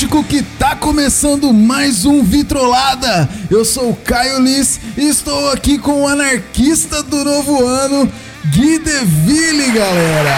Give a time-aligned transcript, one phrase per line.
[0.00, 3.28] do plástico que tá começando mais um Vitrolada.
[3.50, 8.10] Eu sou o Caio Liz e estou aqui com o anarquista do novo ano,
[8.46, 10.36] Gui Deville, galera.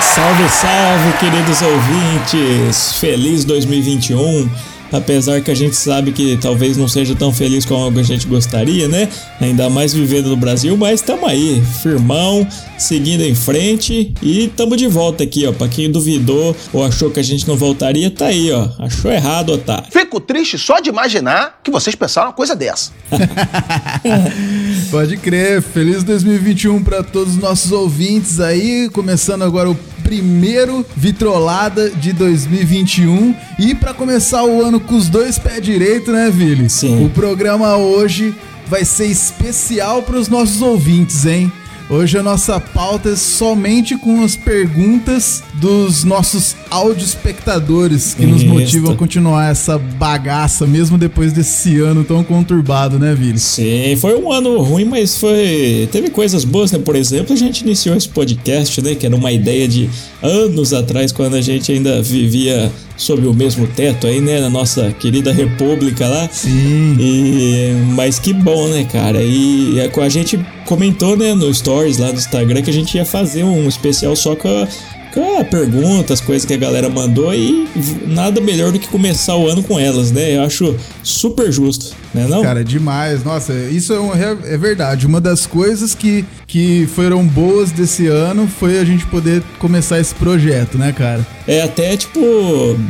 [0.00, 2.94] Salve, salve, queridos ouvintes!
[2.98, 4.50] Feliz 2021!
[4.92, 8.86] Apesar que a gente sabe que talvez não seja tão feliz como a gente gostaria,
[8.88, 9.08] né?
[9.40, 12.46] Ainda mais vivendo no Brasil, mas estamos aí, firmão,
[12.78, 15.52] seguindo em frente e estamos de volta aqui, ó.
[15.52, 18.68] Pra quem duvidou ou achou que a gente não voltaria, tá aí, ó.
[18.78, 19.84] Achou errado, otário.
[19.90, 22.92] Fico triste só de imaginar que vocês pensaram uma coisa dessa.
[24.90, 25.62] Pode crer.
[25.62, 29.74] Feliz 2021 para todos os nossos ouvintes aí, começando agora o
[30.12, 33.34] primeiro Vitrolada de 2021.
[33.58, 36.68] E para começar o ano com os dois pés direito, né, Vili?
[36.68, 37.06] Sim.
[37.06, 38.34] O programa hoje
[38.66, 41.50] vai ser especial para os nossos ouvintes, hein?
[41.90, 46.56] Hoje a nossa pauta é somente com as perguntas dos nossos
[46.96, 53.14] espectadores que nos motivam a continuar essa bagaça, mesmo depois desse ano tão conturbado, né,
[53.14, 53.38] Vili?
[53.38, 55.88] Sim, foi um ano ruim, mas foi.
[55.92, 56.78] Teve coisas boas, né?
[56.78, 58.94] Por exemplo, a gente iniciou esse podcast, né?
[58.94, 59.90] Que era uma ideia de
[60.22, 64.40] anos atrás, quando a gente ainda vivia sob o mesmo teto aí, né?
[64.40, 66.28] Na nossa querida república lá.
[66.30, 66.96] Sim.
[66.98, 69.22] E, mas que bom, né, cara?
[69.22, 73.44] E a gente comentou, né, no Stories lá do Instagram que a gente ia fazer
[73.44, 74.68] um especial só com a
[75.12, 77.68] com perguntas, coisas que a galera mandou e
[78.06, 80.36] nada melhor do que começar o ano com elas, né?
[80.36, 82.42] Eu acho super justo, né não?
[82.42, 83.24] Cara, demais.
[83.24, 85.06] Nossa, isso é, um, é verdade.
[85.06, 90.14] Uma das coisas que, que foram boas desse ano foi a gente poder começar esse
[90.14, 91.26] projeto, né, cara?
[91.46, 92.20] É, até, tipo,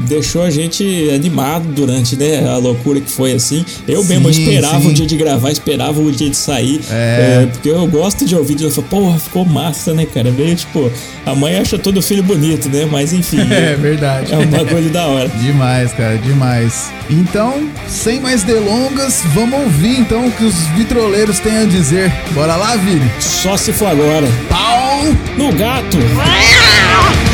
[0.07, 3.65] deixou a gente animado durante, né, a loucura que foi assim.
[3.89, 4.89] Eu sim, mesmo esperava sim.
[4.89, 6.81] o dia de gravar, esperava o dia de sair.
[6.91, 7.43] É.
[7.45, 10.31] é porque eu gosto de ouvir, eu falo, porra, ficou massa, né, cara?
[10.31, 10.91] Meio, tipo,
[11.25, 12.87] a mãe acha todo filho bonito, né?
[12.91, 13.41] Mas enfim.
[13.51, 14.33] é verdade.
[14.33, 15.29] É uma coisa da hora.
[15.29, 16.91] demais, cara, demais.
[17.09, 22.13] Então, sem mais delongas, vamos ouvir então o que os vitroleiros têm a dizer.
[22.33, 23.11] Bora lá, Vini?
[23.21, 24.27] Só se for agora.
[24.49, 25.05] Pau
[25.37, 25.99] no gato!
[25.99, 27.32] vamos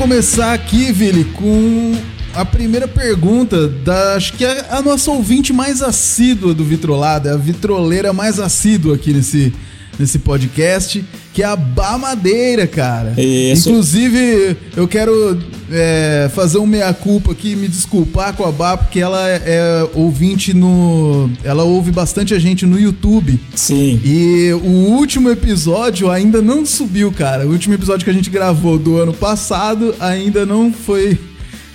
[0.00, 1.92] começar aqui, Vili, com
[2.34, 4.14] a primeira pergunta da.
[4.14, 8.94] Acho que é a nossa ouvinte mais assídua do Vitrolada, é a vitroleira mais assídua
[8.94, 9.52] aqui nesse,
[9.98, 13.12] nesse podcast, que é a Bá Madeira, cara.
[13.20, 13.68] Isso.
[13.68, 15.38] Inclusive, eu quero
[15.70, 20.52] é, fazer um meia-culpa aqui, me desculpar com a Bá, porque ela é, é ouvinte
[20.52, 21.30] no.
[21.44, 23.40] Ela ouve bastante a gente no YouTube.
[23.54, 24.00] Sim.
[24.04, 27.46] E o último episódio ainda não subiu, cara.
[27.46, 31.18] O último episódio que a gente gravou do ano passado ainda não foi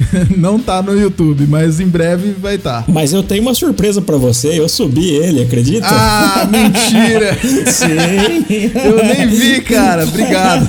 [0.38, 2.84] não tá no YouTube, mas em breve vai estar.
[2.84, 2.92] Tá.
[2.92, 5.88] Mas eu tenho uma surpresa para você, eu subi ele, acredita?
[5.88, 7.38] Ah, mentira!
[7.72, 8.46] Sim!
[8.74, 10.68] Eu nem vi, cara, obrigado.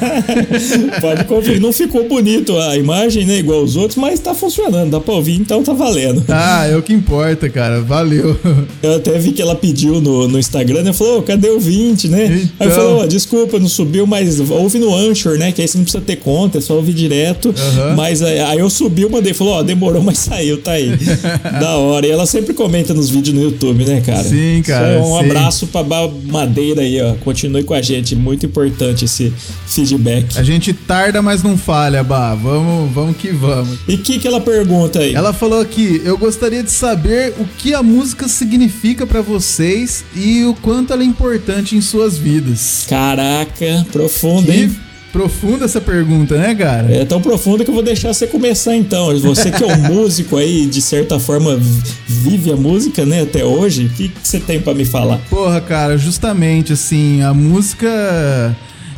[1.00, 5.00] Pode conferir, não ficou bonito a imagem, né, igual os outros, mas tá funcionando, dá
[5.00, 6.24] pra ouvir, então tá valendo.
[6.28, 8.38] Ah, é o que importa, cara, valeu.
[8.82, 12.08] Eu até vi que ela pediu no, no Instagram, né, falou, oh, cadê o 20,
[12.08, 12.26] né?
[12.26, 12.66] Então...
[12.66, 15.84] Aí falou, oh, desculpa, não subiu, mas ouve no Anchor, né, que aí você não
[15.84, 17.48] precisa ter conta, é só ouvir direto.
[17.48, 17.96] Uhum.
[17.96, 20.90] Mas aí, aí eu subi uma mandei, falou, ó, demorou, mas saiu, tá aí.
[21.60, 22.06] da hora.
[22.06, 24.24] E ela sempre comenta nos vídeos no YouTube, né, cara?
[24.24, 25.00] Sim, cara.
[25.00, 25.24] um sim.
[25.24, 25.84] abraço pra
[26.24, 27.14] Madeira aí, ó.
[27.14, 28.14] Continue com a gente.
[28.14, 29.32] Muito importante esse
[29.66, 30.38] feedback.
[30.38, 32.34] A gente tarda, mas não falha, Bah.
[32.34, 33.78] Vamos, vamos que vamos.
[33.88, 35.14] E o que, que ela pergunta aí?
[35.14, 40.44] Ela falou aqui: eu gostaria de saber o que a música significa para vocês e
[40.44, 42.86] o quanto ela é importante em suas vidas.
[42.88, 44.85] Caraca, profundo, que hein?
[45.16, 46.92] Profunda essa pergunta, né, cara?
[46.92, 49.18] É tão profunda que eu vou deixar você começar então.
[49.20, 51.58] Você que é um músico aí, de certa forma,
[52.06, 55.16] vive a música, né, até hoje, o que, que você tem para me falar?
[55.30, 57.88] Porra, cara, justamente assim, a música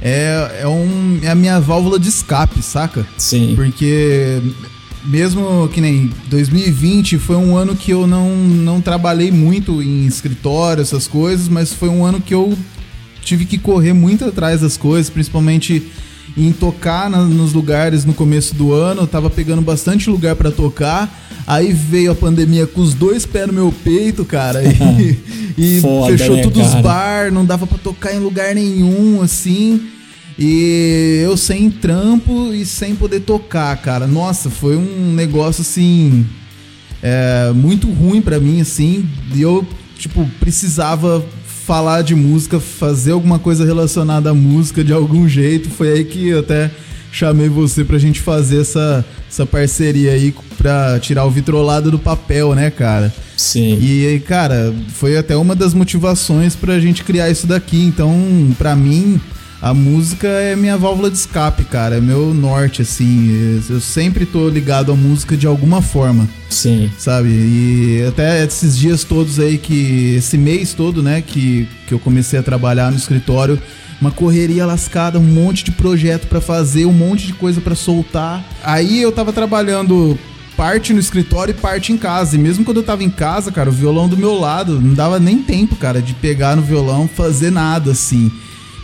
[0.03, 3.07] é, é, um, é a minha válvula de escape, saca?
[3.17, 3.53] Sim.
[3.55, 4.43] Porque
[5.05, 10.83] mesmo que nem 2020 foi um ano que eu não, não trabalhei muito em escritório,
[10.83, 12.59] essas coisas, mas foi um ano que eu
[13.23, 15.87] tive que correr muito atrás das coisas, principalmente
[16.37, 20.51] em tocar na, nos lugares no começo do ano, eu tava pegando bastante lugar para
[20.51, 21.27] tocar.
[21.47, 25.19] Aí veio a pandemia com os dois pés no meu peito, cara, e,
[25.57, 29.81] e Foda, fechou né, todos os bar, não dava para tocar em lugar nenhum, assim.
[30.39, 34.07] E eu sem trampo e sem poder tocar, cara.
[34.07, 36.25] Nossa, foi um negócio assim.
[37.03, 39.05] É, muito ruim para mim, assim.
[39.35, 39.67] E eu,
[39.99, 41.25] tipo, precisava
[41.69, 45.69] falar de música, fazer alguma coisa relacionada à música de algum jeito.
[45.69, 46.71] Foi aí que eu até
[47.13, 52.55] chamei você pra gente fazer essa, essa parceria aí pra tirar o vitrolado do papel,
[52.55, 53.13] né, cara?
[53.37, 53.79] Sim.
[53.83, 57.85] E, cara, foi até uma das motivações pra gente criar isso daqui.
[57.85, 58.17] Então,
[58.57, 59.21] pra mim,
[59.61, 61.97] a música é minha válvula de escape, cara.
[61.97, 63.61] É meu norte, assim.
[63.69, 66.29] Eu sempre tô ligado à música de alguma forma.
[66.49, 66.91] Sim.
[66.97, 67.29] Sabe?
[67.29, 70.15] E até esses dias todos aí que.
[70.17, 71.21] Esse mês todo, né?
[71.21, 73.61] Que, que eu comecei a trabalhar no escritório
[74.01, 78.45] uma correria lascada, um monte de projeto para fazer, um monte de coisa para soltar.
[78.63, 80.17] Aí eu tava trabalhando
[80.57, 82.37] parte no escritório e parte em casa.
[82.37, 85.19] E mesmo quando eu tava em casa, cara, o violão do meu lado, não dava
[85.19, 88.31] nem tempo, cara, de pegar no violão, fazer nada assim.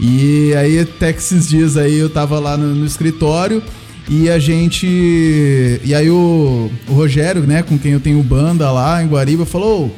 [0.06, 3.62] E aí até que esses dias aí eu tava lá no, no escritório
[4.06, 4.86] e a gente.
[4.86, 9.96] E aí o, o, Rogério, né, com quem eu tenho banda lá em Guariba, falou: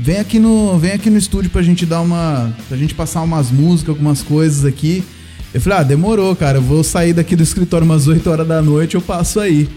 [0.00, 2.50] vem aqui no, vem aqui no estúdio pra gente dar uma.
[2.66, 5.04] pra gente passar umas músicas, algumas coisas aqui.
[5.52, 6.56] Eu falei, ah, demorou, cara.
[6.56, 9.68] Eu vou sair daqui do escritório umas 8 horas da noite, eu passo aí.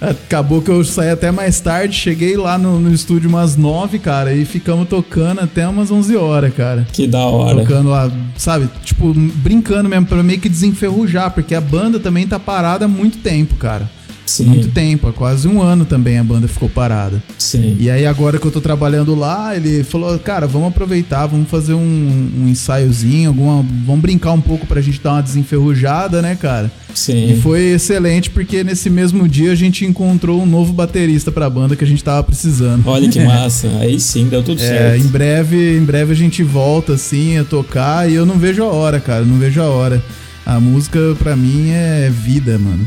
[0.00, 4.34] Acabou que eu saí até mais tarde, cheguei lá no, no estúdio umas 9, cara,
[4.34, 6.86] e ficamos tocando até umas 11 horas, cara.
[6.92, 7.60] Que da hora.
[7.60, 8.68] Tocando lá, sabe?
[8.84, 13.18] Tipo, brincando mesmo, pra meio que desenferrujar, porque a banda também tá parada há muito
[13.18, 13.90] tempo, cara.
[14.26, 14.46] Sim.
[14.46, 17.22] muito tempo, há quase um ano também a banda ficou parada.
[17.38, 17.76] Sim.
[17.78, 21.74] E aí agora que eu tô trabalhando lá, ele falou, cara, vamos aproveitar, vamos fazer
[21.74, 26.70] um, um ensaiozinho, alguma, vamos brincar um pouco pra gente dar uma desenferrujada, né, cara?
[26.92, 27.32] Sim.
[27.32, 31.76] E foi excelente porque nesse mesmo dia a gente encontrou um novo baterista pra banda
[31.76, 32.86] que a gente tava precisando.
[32.86, 35.04] Olha que massa, aí sim, deu tudo é, certo.
[35.04, 38.68] Em breve, em breve a gente volta assim a tocar e eu não vejo a
[38.68, 40.02] hora, cara, não vejo a hora.
[40.44, 42.86] A música pra mim é vida, mano.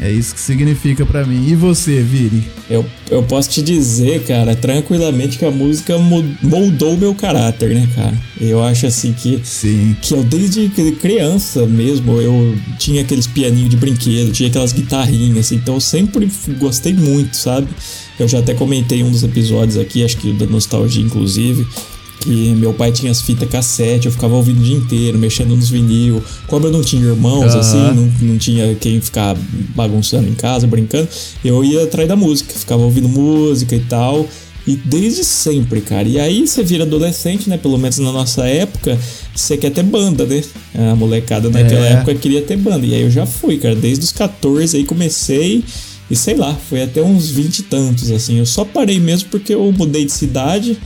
[0.00, 1.48] É isso que significa para mim.
[1.48, 2.44] E você, Viri?
[2.68, 5.96] Eu, eu posso te dizer, cara, tranquilamente que a música
[6.42, 8.14] moldou meu caráter, né, cara?
[8.40, 9.40] Eu acho assim que.
[9.44, 9.96] Sim.
[10.02, 10.68] Que eu, desde
[11.00, 16.28] criança mesmo, eu tinha aqueles pianinhos de brinquedo, tinha aquelas guitarrinhas, assim, então eu sempre
[16.58, 17.68] gostei muito, sabe?
[18.18, 21.66] Eu já até comentei um dos episódios aqui, acho que da Nostalgia, inclusive
[22.20, 25.68] que meu pai tinha as fitas cassete, eu ficava ouvindo o dia inteiro, mexendo nos
[25.68, 26.22] vinil.
[26.46, 27.60] Como eu não tinha irmãos, uhum.
[27.60, 29.36] assim, não, não tinha quem ficar
[29.74, 31.08] bagunçando em casa, brincando,
[31.44, 34.26] eu ia atrás da música, ficava ouvindo música e tal.
[34.66, 36.08] E desde sempre, cara.
[36.08, 37.58] E aí você vira adolescente, né?
[37.58, 38.98] Pelo menos na nossa época,
[39.34, 40.42] você quer ter banda, né?
[40.74, 41.92] A molecada naquela é.
[41.92, 42.86] época queria ter banda.
[42.86, 43.76] E aí eu já fui, cara.
[43.76, 45.62] Desde os 14 aí comecei.
[46.10, 48.38] E sei lá, foi até uns 20 e tantos, assim.
[48.38, 50.78] Eu só parei mesmo porque eu mudei de cidade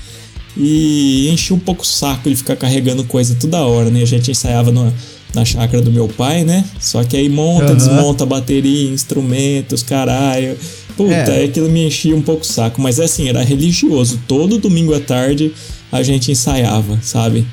[0.59, 4.03] e enchi um pouco o saco de ficar carregando coisa toda hora, né?
[4.03, 4.93] A gente ensaiava no,
[5.33, 6.65] na chácara do meu pai, né?
[6.81, 7.77] Só que aí monta, uhum.
[7.77, 10.57] desmonta bateria, instrumentos, caralho.
[10.97, 11.45] Puta, é.
[11.45, 12.83] aquilo me enchia um pouco o saco.
[12.83, 14.21] Mas assim, era religioso.
[14.27, 15.53] Todo domingo à tarde
[15.93, 17.47] a gente ensaiava, sabe?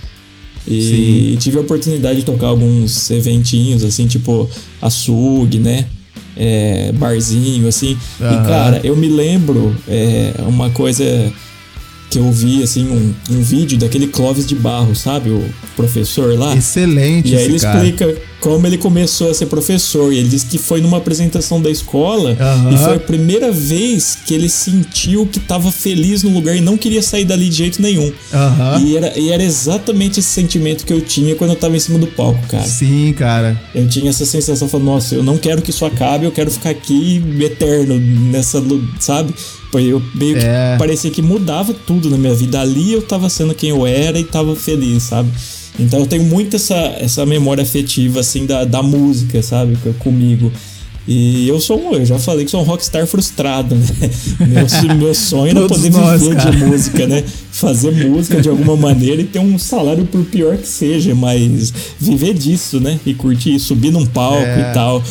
[0.67, 1.37] E Sim.
[1.37, 4.49] tive a oportunidade de tocar alguns eventinhos, assim, tipo
[4.81, 5.85] açougue, né?
[6.35, 7.95] É, barzinho, assim.
[8.19, 8.27] Uhum.
[8.27, 11.31] E, cara, eu me lembro é, uma coisa
[12.15, 15.31] que eu vi, assim, um, um vídeo daquele Clóvis de Barro, sabe?
[15.31, 15.43] O
[15.75, 16.55] professor lá.
[16.55, 17.86] Excelente, E aí ele cara.
[17.86, 20.13] explica como ele começou a ser professor.
[20.13, 22.74] E ele disse que foi numa apresentação da escola uhum.
[22.74, 26.77] e foi a primeira vez que ele sentiu que estava feliz no lugar e não
[26.77, 28.05] queria sair dali de jeito nenhum.
[28.05, 28.86] Uhum.
[28.86, 32.00] E, era, e era exatamente esse sentimento que eu tinha quando eu tava em cima
[32.00, 32.63] do palco, cara.
[32.63, 33.62] Sim, cara.
[33.74, 36.69] Eu tinha essa sensação, falando, nossa, eu não quero que isso acabe, eu quero ficar
[36.69, 38.63] aqui eterno nessa,
[39.01, 39.34] sabe?
[39.84, 40.75] Eu meio que é.
[40.77, 42.60] parecia que mudava tudo na minha vida.
[42.60, 45.29] Ali eu tava sendo quem eu era e tava feliz, sabe?
[45.79, 49.77] Então eu tenho muito essa, essa memória afetiva, assim, da, da música, sabe?
[50.00, 50.51] Comigo.
[51.08, 53.86] E eu sou um, eu já falei que sou um rockstar frustrado, né?
[54.48, 56.50] Meu, meu sonho era poder nós, viver cara.
[56.50, 57.24] de música, né?
[57.51, 62.34] Fazer música de alguma maneira e ter um salário por pior que seja, mas viver
[62.34, 63.00] disso, né?
[63.05, 64.72] E curtir, subir num palco é.
[64.72, 65.03] e tal.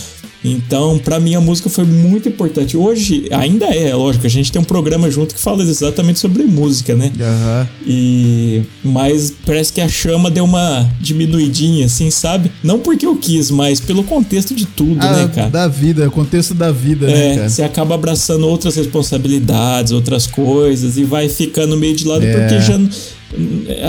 [0.45, 2.77] Então, para mim, a música foi muito importante.
[2.77, 6.95] Hoje, ainda é, lógico, a gente tem um programa junto que fala exatamente sobre música,
[6.95, 7.11] né?
[7.19, 7.67] Uhum.
[7.87, 8.63] E.
[8.85, 12.53] Mas parece que a chama deu uma diminuidinha, assim, sabe?
[12.63, 15.49] Não porque eu quis, mas pelo contexto de tudo, ah, né, cara?
[15.49, 17.49] Da vida, o contexto da vida, né, é, né, cara?
[17.49, 22.33] Você acaba abraçando outras responsabilidades, outras coisas, e vai ficando meio de lado, é.
[22.33, 22.79] porque já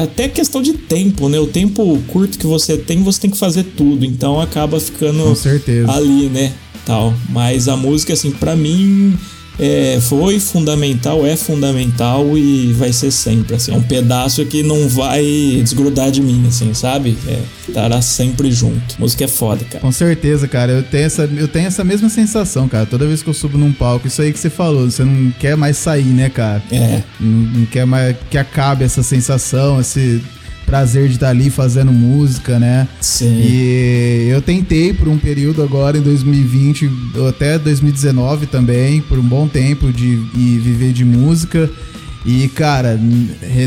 [0.03, 1.39] até questão de tempo, né?
[1.39, 5.35] O tempo curto que você tem, você tem que fazer tudo, então acaba ficando
[5.89, 6.53] ali, né?
[6.85, 7.13] Tal.
[7.29, 9.17] Mas a música, assim, para mim
[9.59, 13.71] é, foi fundamental, é fundamental e vai ser sempre, assim.
[13.71, 15.23] É um pedaço que não vai
[15.61, 17.17] desgrudar de mim, assim, sabe?
[17.27, 18.95] É, estará sempre junto.
[18.99, 19.79] Música é foda, cara.
[19.79, 20.71] Com certeza, cara.
[20.71, 22.85] Eu tenho, essa, eu tenho essa mesma sensação, cara.
[22.85, 25.55] Toda vez que eu subo num palco, isso aí que você falou, você não quer
[25.55, 26.61] mais sair, né, cara?
[26.71, 27.01] É.
[27.19, 30.21] Não, não quer mais que acabe essa sensação, esse
[30.65, 32.87] prazer de estar ali fazendo música, né?
[32.99, 33.41] Sim.
[33.41, 36.89] E eu tentei por um período agora em 2020,
[37.29, 40.05] até 2019 também, por um bom tempo de
[40.35, 41.69] e viver de música.
[42.25, 42.99] E, cara,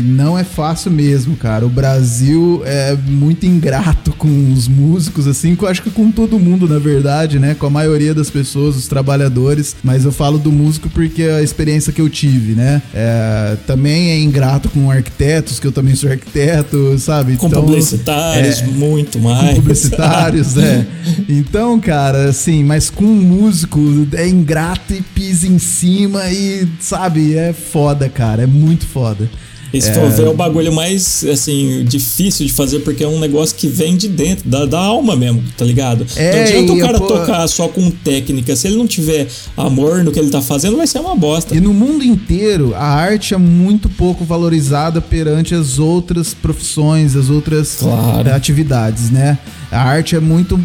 [0.03, 1.65] não é fácil mesmo, cara.
[1.65, 6.67] O Brasil é muito ingrato com os músicos, assim, eu acho que com todo mundo,
[6.67, 7.55] na verdade, né?
[7.57, 9.75] Com a maioria das pessoas, os trabalhadores.
[9.83, 12.81] Mas eu falo do músico porque é a experiência que eu tive, né?
[12.93, 17.37] É, também é ingrato com arquitetos, que eu também sou arquiteto, sabe?
[17.37, 19.49] Com então, publicitários, é, muito mais.
[19.49, 20.85] Com publicitários, é.
[21.29, 23.79] Então, cara, assim, mas com um músico
[24.13, 28.43] é ingrato e pisa em cima e, sabe, é foda, cara.
[28.43, 29.29] É muito foda.
[29.73, 29.95] E se é...
[29.95, 34.07] é o bagulho mais, assim, difícil de fazer, porque é um negócio que vem de
[34.07, 36.05] dentro, da, da alma mesmo, tá ligado?
[36.15, 38.55] É, não adianta o cara tocar só com técnica.
[38.55, 41.55] Se ele não tiver amor no que ele tá fazendo, vai ser uma bosta.
[41.55, 47.29] E no mundo inteiro, a arte é muito pouco valorizada perante as outras profissões, as
[47.29, 48.33] outras claro.
[48.33, 49.37] atividades, né?
[49.71, 50.59] A arte é muito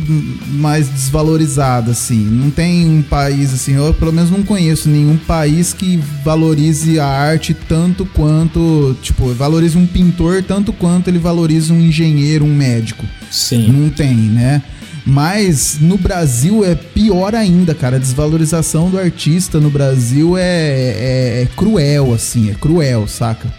[0.48, 2.24] mais desvalorizada, assim.
[2.24, 7.06] Não tem um país, assim, eu pelo menos não conheço nenhum país que valorize a
[7.06, 13.04] arte tanto quanto, tipo, valorize um pintor tanto quanto ele valoriza um engenheiro, um médico.
[13.30, 13.68] Sim.
[13.70, 14.62] Não tem, né?
[15.06, 17.96] Mas no Brasil é pior ainda, cara.
[17.96, 23.52] A desvalorização do artista no Brasil é, é, é cruel, assim, é cruel, saca?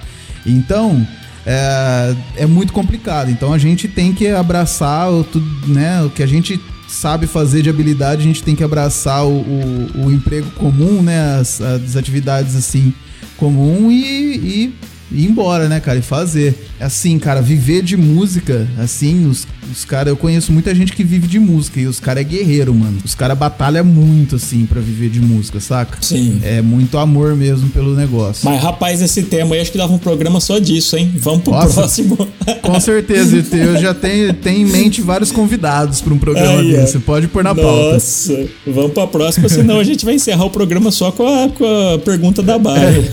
[0.43, 1.05] Então,
[1.45, 3.29] é, é muito complicado.
[3.29, 5.25] Então a gente tem que abraçar o,
[5.67, 9.37] né, o que a gente sabe fazer de habilidade, a gente tem que abraçar o,
[9.37, 12.93] o, o emprego comum, né, as, as, atividades assim
[13.37, 14.75] comum e, e
[15.15, 16.53] ir embora, né, cara, e fazer.
[16.79, 21.27] Assim, cara, viver de música, assim, os, os caras, eu conheço muita gente que vive
[21.27, 22.97] de música e os caras é guerreiro, mano.
[23.03, 25.97] Os caras batalham muito, assim, para viver de música, saca?
[26.01, 26.39] Sim.
[26.43, 28.47] É muito amor mesmo pelo negócio.
[28.49, 31.11] Mas, rapaz, esse tema aí acho que dava um programa só disso, hein?
[31.17, 32.17] Vamos pro Nossa, próximo.
[32.61, 36.99] Com certeza, eu já tenho, tenho em mente vários convidados para um programa aí, desse.
[36.99, 37.93] Pode pôr na Nossa, pauta.
[37.93, 41.65] Nossa, vamos pra próxima, senão a gente vai encerrar o programa só com a, com
[41.65, 43.03] a pergunta da Bárbara.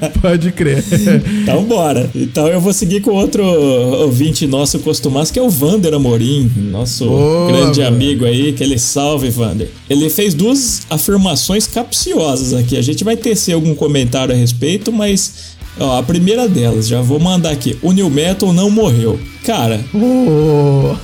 [0.00, 0.84] É, pode crer.
[1.52, 2.10] então, bora.
[2.14, 7.06] Então eu vou seguir com outro ouvinte nosso costumaço, que é o Vander Amorim, nosso
[7.06, 7.96] Boa, grande mano.
[7.96, 9.70] amigo aí, que ele salve, Vander.
[9.88, 12.76] Ele fez duas afirmações capciosas aqui.
[12.76, 17.18] A gente vai tecer algum comentário a respeito, mas Ó, a primeira delas, já vou
[17.18, 17.76] mandar aqui.
[17.82, 19.18] O New Metal não morreu.
[19.44, 20.94] Cara, oh.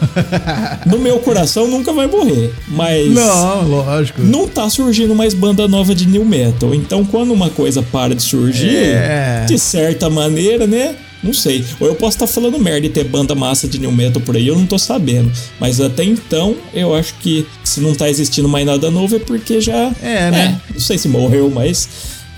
[0.89, 3.13] no meu coração nunca vai morrer, mas.
[3.13, 4.23] Não, lógico.
[4.23, 6.75] Não tá surgindo mais banda nova de New Metal.
[6.75, 9.45] Então, quando uma coisa para de surgir, é.
[9.47, 10.97] de certa maneira, né?
[11.23, 11.65] Não sei.
[11.79, 14.37] Ou eu posso estar tá falando merda e ter banda massa de new metal por
[14.37, 15.31] aí, eu não tô sabendo.
[15.59, 19.61] Mas até então, eu acho que se não tá existindo mais nada novo é porque
[19.61, 19.93] já.
[20.03, 20.61] É, né?
[20.69, 21.89] É, não sei se morreu, mas.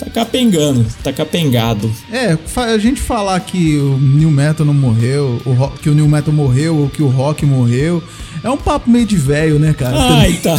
[0.04, 1.90] Tá capengando, tá capengado.
[2.10, 6.08] É, a gente falar que o New Metal não morreu, o rock, que o New
[6.08, 8.02] Metal morreu ou que o rock morreu,
[8.42, 9.96] é um papo meio de velho, né, cara?
[9.96, 10.56] Ai, tá.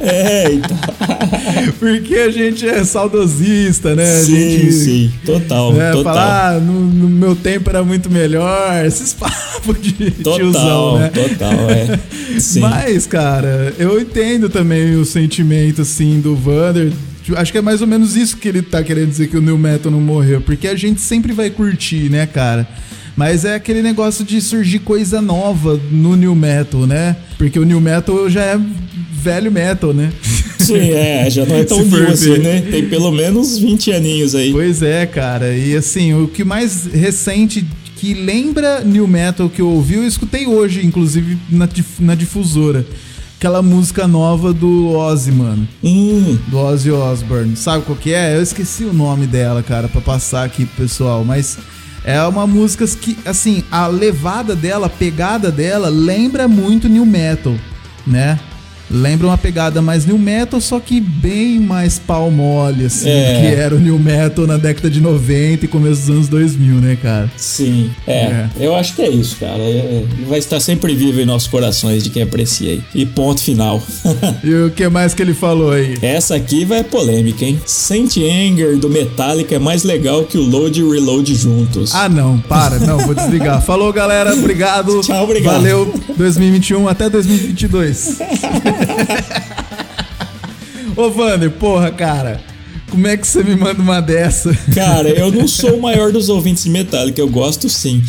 [0.00, 0.76] é, então.
[1.78, 4.04] Porque a gente é saudosista, né?
[4.06, 6.14] Sim, gente, sim, total, né, total.
[6.14, 11.08] Falar, ah, no, no, meu tempo era muito melhor, esses papos de total, tiozão, né?
[11.10, 12.00] Total, é.
[12.40, 12.60] Sim.
[12.60, 16.90] Mas, cara, eu entendo também o sentimento, assim, do Vander
[17.36, 19.56] Acho que é mais ou menos isso que ele tá querendo dizer que o New
[19.56, 20.40] Metal não morreu.
[20.40, 22.68] Porque a gente sempre vai curtir, né, cara?
[23.16, 27.16] Mas é aquele negócio de surgir coisa nova no New Metal, né?
[27.38, 28.60] Porque o New Metal já é
[29.12, 30.12] velho metal, né?
[30.58, 32.62] Sim, é, já não é tão new assim, né?
[32.70, 34.50] Tem pelo menos 20 aninhos aí.
[34.50, 35.54] Pois é, cara.
[35.54, 37.64] E assim, o que mais recente
[37.96, 41.68] que lembra New Metal que eu ouvi, eu escutei hoje, inclusive na,
[42.00, 42.84] na difusora
[43.44, 45.68] aquela música nova do Ozzy, mano.
[45.82, 46.38] Hum.
[46.48, 47.54] Do Ozzy Osbourne.
[47.56, 48.34] Sabe qual que é?
[48.34, 51.58] Eu esqueci o nome dela, cara, para passar aqui pro pessoal, mas
[52.06, 57.54] é uma música que, assim, a levada dela, a pegada dela lembra muito new metal,
[58.06, 58.40] né?
[58.94, 63.40] Lembra uma pegada mais new metal, só que bem mais pau mole, assim, é.
[63.40, 66.96] que era o new metal na década de 90 e começo dos anos 2000, né,
[67.02, 67.30] cara?
[67.36, 68.14] Sim, é.
[68.14, 68.48] é.
[68.58, 69.58] Eu acho que é isso, cara.
[69.58, 72.82] É, vai estar sempre vivo em nossos corações de quem apreciei.
[72.94, 73.82] E ponto final.
[74.44, 75.96] e o que mais que ele falou aí?
[76.00, 77.60] Essa aqui vai polêmica, hein?
[77.66, 81.94] Saint Anger do Metallica é mais legal que o Load e Reload juntos.
[81.94, 83.60] Ah, não, para, não, vou desligar.
[83.64, 85.00] Falou, galera, obrigado.
[85.00, 85.54] Tchau, obrigado.
[85.54, 88.18] Valeu, 2021 até 2022.
[90.96, 92.40] Ô, Vander, porra, cara.
[92.90, 94.56] Como é que você me manda uma dessa?
[94.74, 98.02] Cara, eu não sou o maior dos ouvintes de Metallica, eu gosto sim.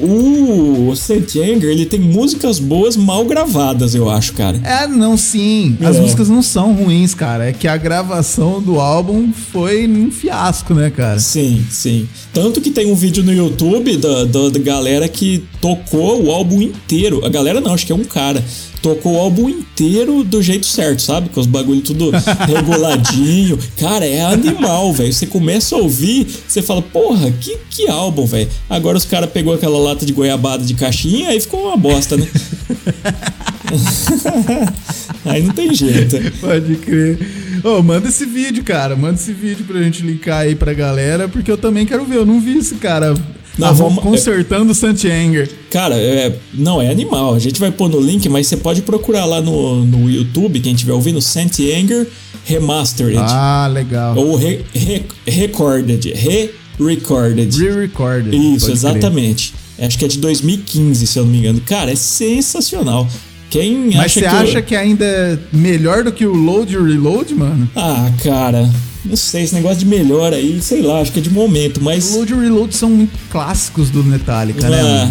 [0.00, 4.58] O Saint Anger, ele tem músicas boas mal gravadas, eu acho, cara.
[4.64, 5.76] É, não, sim.
[5.82, 6.00] As É.
[6.00, 7.48] músicas não são ruins, cara.
[7.48, 11.18] É que a gravação do álbum foi um fiasco, né, cara?
[11.18, 12.08] Sim, sim.
[12.32, 16.62] Tanto que tem um vídeo no YouTube da, da, da galera que tocou o álbum
[16.62, 17.24] inteiro.
[17.24, 18.42] A galera não, acho que é um cara.
[18.82, 21.28] Tocou o álbum inteiro do jeito certo, sabe?
[21.28, 22.10] Com os bagulho tudo
[22.48, 23.58] reguladinho.
[23.78, 25.12] Cara, é animal, velho.
[25.12, 28.48] Você começa a ouvir, você fala, porra, que, que álbum, velho.
[28.68, 32.26] Agora os caras pegou aquela lata de goiabada de caixinha, aí ficou uma bosta, né?
[35.26, 36.16] aí não tem jeito.
[36.40, 37.18] Pode crer.
[37.62, 38.96] Ô, manda esse vídeo, cara.
[38.96, 42.16] Manda esse vídeo pra gente linkar aí pra galera, porque eu também quero ver.
[42.16, 43.14] Eu não vi esse cara.
[43.68, 45.50] Ah, vamos- consertando o Santianger.
[45.70, 47.34] Cara, é, não, é animal.
[47.34, 50.72] A gente vai pôr no link, mas você pode procurar lá no, no YouTube, quem
[50.74, 52.06] estiver ouvindo, Saint Anger
[52.44, 53.16] Remastered.
[53.18, 54.16] Ah, legal.
[54.16, 56.12] Ou re, re- Recorded.
[56.14, 57.56] Re-Recorded.
[57.58, 58.34] Re-recorded.
[58.36, 58.90] Isso, pode crer.
[58.92, 59.54] exatamente.
[59.78, 61.60] Acho que é de 2015, se eu não me engano.
[61.62, 63.08] Cara, é sensacional.
[63.48, 64.26] Quem Mas acha você que.
[64.26, 67.68] eu- acha que ainda é melhor do que o Load e o Reload, mano?
[67.74, 68.68] Ah, cara.
[69.04, 72.14] Não sei, esse negócio de melhor aí, sei lá, acho que é de momento, mas.
[72.14, 74.80] Load e Reload são muito clássicos do Metallica, né?
[74.82, 75.10] Ah,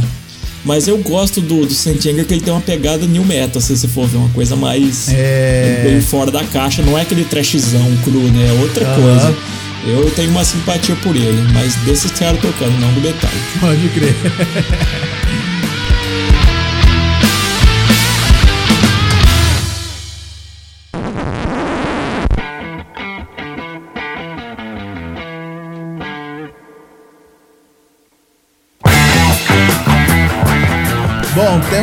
[0.63, 3.75] mas eu gosto do, do Saint Anger que ele tem uma pegada new metal, se
[3.75, 5.81] você for ver uma coisa mais É.
[5.83, 8.47] bem fora da caixa, não é aquele trashzão cru, né?
[8.55, 9.35] É outra coisa.
[9.87, 13.59] Eu tenho uma simpatia por ele, mas desses caras tocando, não do Metallica.
[13.61, 14.15] Pode crer.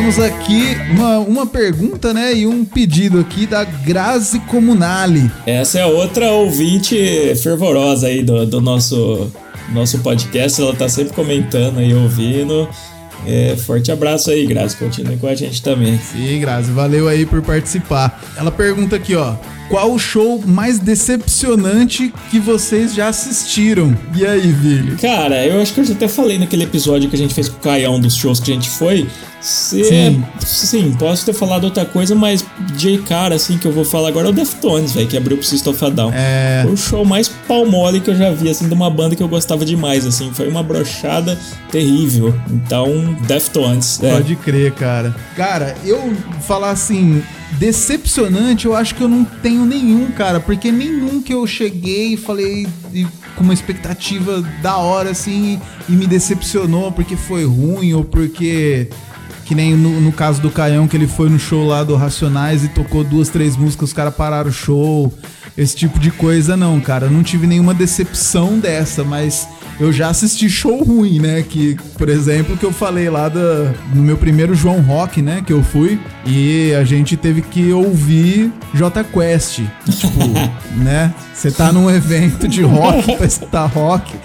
[0.07, 5.29] temos aqui uma, uma pergunta, né, e um pedido aqui da Grazi Comunali.
[5.45, 6.95] Essa é outra ouvinte
[7.43, 9.29] fervorosa aí do, do nosso,
[9.73, 12.69] nosso podcast, ela tá sempre comentando aí, ouvindo.
[13.25, 15.99] É, forte abraço aí, Grazi, continue com a gente também.
[15.99, 18.23] Sim, Grazi, valeu aí por participar.
[18.37, 19.35] Ela pergunta aqui, ó.
[19.67, 23.93] Qual o show mais decepcionante que vocês já assistiram?
[24.15, 24.95] E aí, Vili?
[24.95, 27.57] Cara, eu acho que eu já até falei naquele episódio que a gente fez com
[27.57, 29.05] o Caião dos shows que a gente foi.
[29.47, 30.23] Se, Sim.
[30.41, 32.43] sim, posso ter falado outra coisa, mas
[32.75, 35.45] de cara, assim, que eu vou falar agora é o Deftones, velho, que abriu pro
[35.45, 36.11] System of a Down.
[36.13, 36.63] É.
[36.63, 39.23] Foi o show mais pau mole que eu já vi, assim, de uma banda que
[39.23, 40.31] eu gostava demais, assim.
[40.33, 41.39] Foi uma brochada
[41.71, 42.35] terrível.
[42.51, 44.03] Então, Deftones.
[44.03, 44.15] É.
[44.15, 45.15] Pode crer, cara.
[45.37, 47.23] Cara, eu falar assim,
[47.57, 52.17] decepcionante, eu acho que eu não tenho nenhum, cara, porque nenhum que eu cheguei e
[52.17, 55.57] falei e- com uma expectativa da hora, assim,
[55.87, 58.89] e me decepcionou porque foi ruim ou porque.
[59.47, 62.65] Que nem no, no caso do Caião, que ele foi no show lá do Racionais
[62.65, 65.13] e tocou duas, três músicas, os caras pararam o show.
[65.57, 67.05] Esse tipo de coisa, não, cara.
[67.05, 69.47] Eu não tive nenhuma decepção dessa, mas
[69.79, 71.43] eu já assisti show ruim, né?
[71.47, 75.43] Que, por exemplo, que eu falei lá da, no meu primeiro João Rock, né?
[75.45, 75.99] Que eu fui.
[76.25, 79.61] E a gente teve que ouvir J Quest.
[79.89, 80.19] Tipo,
[80.83, 81.13] né?
[81.33, 84.15] Você tá num evento de rock pra escutar rock.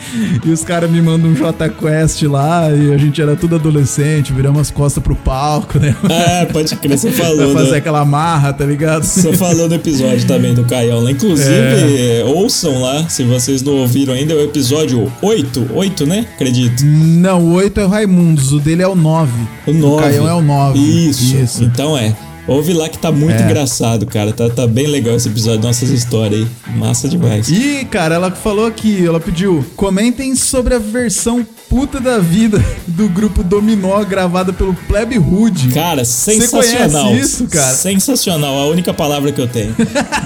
[0.44, 2.70] E os caras me mandam um J Quest lá.
[2.70, 5.94] E a gente era tudo adolescente, viramos as costas pro palco, né?
[6.12, 7.52] É, pode crer, você pra falou.
[7.52, 7.76] fazer né?
[7.78, 9.02] aquela marra, tá ligado?
[9.04, 11.10] Você falou no episódio também do Caião lá.
[11.10, 12.22] Inclusive, É.
[12.26, 15.41] ouçam lá, se vocês não ouviram ainda, é o episódio 8,
[15.72, 16.26] 8, né?
[16.34, 16.84] Acredito.
[16.84, 19.32] Não, o 8 é o Raimundos, o dele é o 9.
[19.66, 20.02] O 9.
[20.02, 20.78] Caião é o 9.
[20.78, 21.36] Isso.
[21.36, 21.64] Isso.
[21.64, 22.14] Então é.
[22.48, 23.44] Ouve lá que tá muito É.
[23.44, 24.32] engraçado, cara.
[24.32, 26.76] Tá, tá bem legal esse episódio, nossas histórias aí.
[26.76, 27.48] Massa demais.
[27.48, 33.08] E, cara, ela falou aqui, ela pediu: comentem sobre a versão puta da vida do
[33.08, 35.68] grupo Dominó gravada pelo Pleb Hood.
[35.72, 37.06] Cara, sensacional.
[37.08, 37.72] conhece isso, cara?
[37.74, 39.74] Sensacional, a única palavra que eu tenho.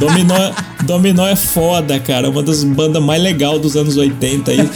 [0.00, 0.34] Dominó,
[0.84, 2.28] Dominó é foda, cara.
[2.28, 4.68] Uma das bandas mais legais dos anos 80 aí.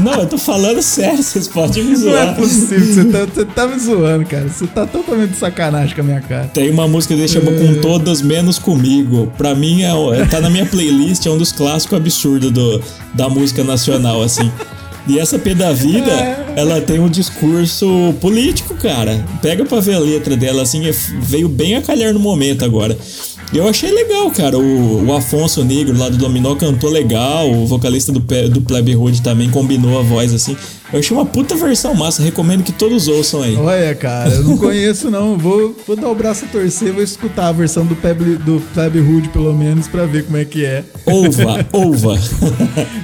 [0.00, 2.36] Não, eu tô falando sério, vocês podem me Não é zoar.
[2.36, 4.48] possível, você tá, você tá me zoando, cara.
[4.48, 6.46] Você tá totalmente de sacanagem com a minha cara.
[6.54, 7.58] Tem uma música que chama É.
[7.58, 9.32] Com Todas Menos Comigo.
[9.36, 12.80] Pra mim, é, é- tá na minha playlist, é um dos clássicos absurdos do,
[13.12, 14.48] da música nacional, assim.
[15.06, 16.54] E essa P da Vida, É.
[16.56, 19.22] ela tem um discurso político, cara.
[19.42, 22.96] Pega pra ver a letra dela, assim, é- veio bem a calhar no momento agora.
[23.52, 24.58] Eu achei legal, cara.
[24.58, 27.50] O, o Afonso Negro lá do Dominó cantou legal.
[27.50, 30.56] O vocalista do, do Plebe Hood também combinou a voz assim.
[30.94, 32.22] Eu achei uma puta versão massa.
[32.22, 33.56] Recomendo que todos ouçam aí.
[33.56, 35.36] Olha, cara, eu não conheço, não.
[35.36, 39.00] Vou, vou dar o braço a torcer, vou escutar a versão do Pleb, do Pleb
[39.00, 40.84] Hood, pelo menos, pra ver como é que é.
[41.04, 42.18] Ouva, ouva.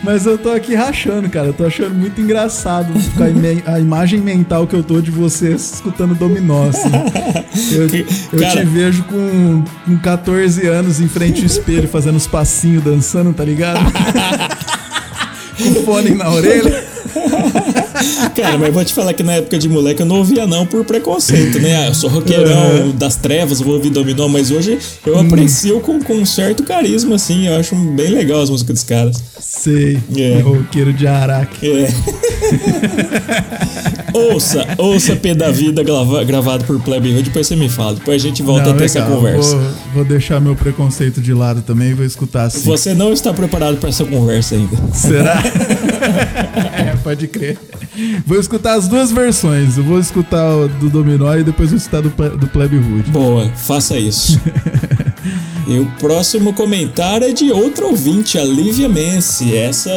[0.05, 1.49] Mas eu tô aqui rachando, cara.
[1.49, 2.93] Eu tô achando muito engraçado
[3.67, 6.89] a, a imagem mental que eu tô de você escutando dominó, assim.
[7.73, 7.89] Eu,
[8.33, 12.85] eu Cara- te vejo com, com 14 anos em frente ao espelho, fazendo os passinhos,
[12.85, 13.81] dançando, tá ligado?
[15.59, 16.85] Com fone na orelha.
[18.35, 20.85] Cara, mas vou te falar que na época de moleque eu não ouvia não por
[20.85, 21.77] preconceito, né?
[21.77, 22.91] Ah, eu sou roqueirão Uhum.
[22.93, 25.21] das trevas, vou ouvir dominó, mas hoje eu Hum.
[25.21, 27.47] aprecio com, com um certo carisma, assim.
[27.47, 29.23] Eu acho bem legal as músicas dos caras.
[29.39, 29.99] Sei.
[30.17, 30.41] É.
[30.41, 31.67] Roqueiro de Araque.
[31.71, 31.89] É.
[34.13, 37.95] ouça, ouça P da Vida grava- gravado por Plebe Hood, depois você me fala.
[37.95, 39.17] Depois a gente volta Não, a ter essa legal.
[39.17, 39.57] conversa.
[39.57, 42.65] Vou, vou deixar meu preconceito de lado também e vou escutar assim.
[42.65, 44.77] Você não está preparado para essa conversa ainda.
[44.95, 45.43] Será?
[47.01, 47.59] pode crer.
[48.27, 49.77] Vou escutar as duas versões.
[49.77, 53.11] Eu vou escutar o do Dominó e depois vou escutar do, do Plebe Hood.
[53.11, 54.41] Boa, faça isso.
[55.67, 59.57] e o próximo comentário é de outra ouvinte, a Lívia Messi.
[59.57, 59.91] Essa.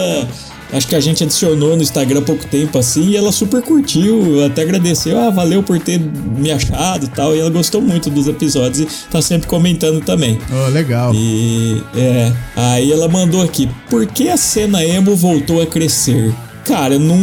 [0.74, 4.44] Acho que a gente adicionou no Instagram há pouco tempo assim e ela super curtiu,
[4.44, 7.36] até agradeceu, ah, valeu por ter me achado e tal.
[7.36, 10.39] E ela gostou muito dos episódios e tá sempre comentando também.
[10.52, 11.13] Oh, legal.
[11.13, 16.34] E é, aí ela mandou aqui: por que a cena emo voltou a crescer?
[16.65, 17.17] Cara, não,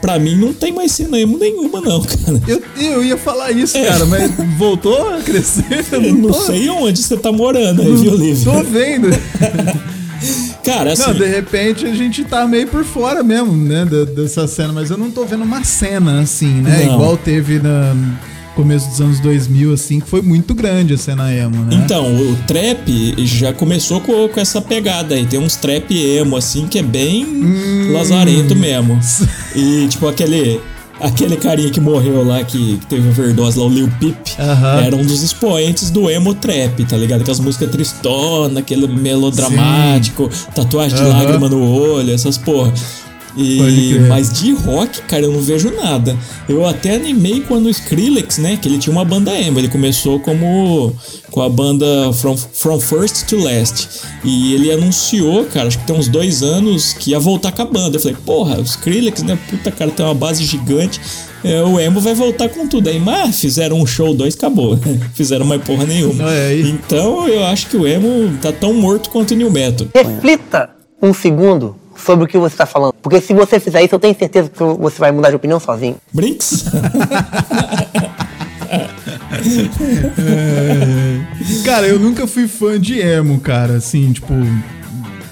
[0.00, 2.40] pra mim não tem mais cena emo nenhuma, não, cara.
[2.46, 5.84] Eu, eu ia falar isso, cara, mas voltou a crescer?
[5.90, 8.44] Eu não tô- sei onde você tá morando aí, viu, Lívia?
[8.44, 9.08] Tô vendo.
[10.64, 11.02] Cara, assim.
[11.02, 14.96] Não, de repente a gente tá meio por fora mesmo, né, dessa cena, mas eu
[14.98, 16.84] não tô vendo uma cena assim, né?
[16.86, 16.94] Não.
[16.94, 18.16] Igual teve no
[18.56, 21.80] começo dos anos 2000, assim, que foi muito grande a cena emo, né?
[21.84, 25.26] Então, o trap já começou com, com essa pegada aí.
[25.26, 27.92] Tem uns trap emo, assim, que é bem Hum.
[27.92, 28.98] lazarento mesmo.
[29.54, 30.60] E, tipo, aquele.
[30.98, 34.80] Aquele carinha que morreu lá, que, que teve overdose lá, o Lil Peep, Aham.
[34.82, 37.20] era um dos expoentes do emo trap, tá ligado?
[37.20, 41.12] Aquelas músicas tristona, aquele melodramático, tatuagem de Aham.
[41.18, 42.72] lágrima no olho, essas porra.
[43.36, 46.16] E, mas de rock, cara, eu não vejo nada.
[46.48, 48.56] Eu até animei quando o Skrillex, né?
[48.56, 49.58] Que ele tinha uma banda emo.
[49.58, 50.94] Ele começou como
[51.30, 53.88] com a banda From, From First to Last.
[54.24, 57.66] E ele anunciou, cara, acho que tem uns dois anos, que ia voltar com a
[57.66, 57.96] banda.
[57.96, 59.38] Eu falei, porra, o Skrillex, né?
[59.50, 60.98] Puta, cara, tem uma base gigante.
[61.44, 62.88] É, o emo vai voltar com tudo.
[62.88, 64.78] Aí, mas fizeram um show, dois, acabou.
[65.12, 66.32] fizeram mais porra nenhuma.
[66.32, 66.70] É, aí.
[66.70, 69.86] Então eu acho que o emo tá tão morto quanto o New Metal.
[69.94, 70.70] Reflita
[71.02, 72.94] um segundo sobre o que você está falando.
[73.02, 75.96] Porque se você fizer isso, eu tenho certeza que você vai mudar de opinião sozinho.
[76.12, 76.64] Brinks?
[81.64, 84.32] Cara, eu nunca fui fã de emo, cara, assim, tipo.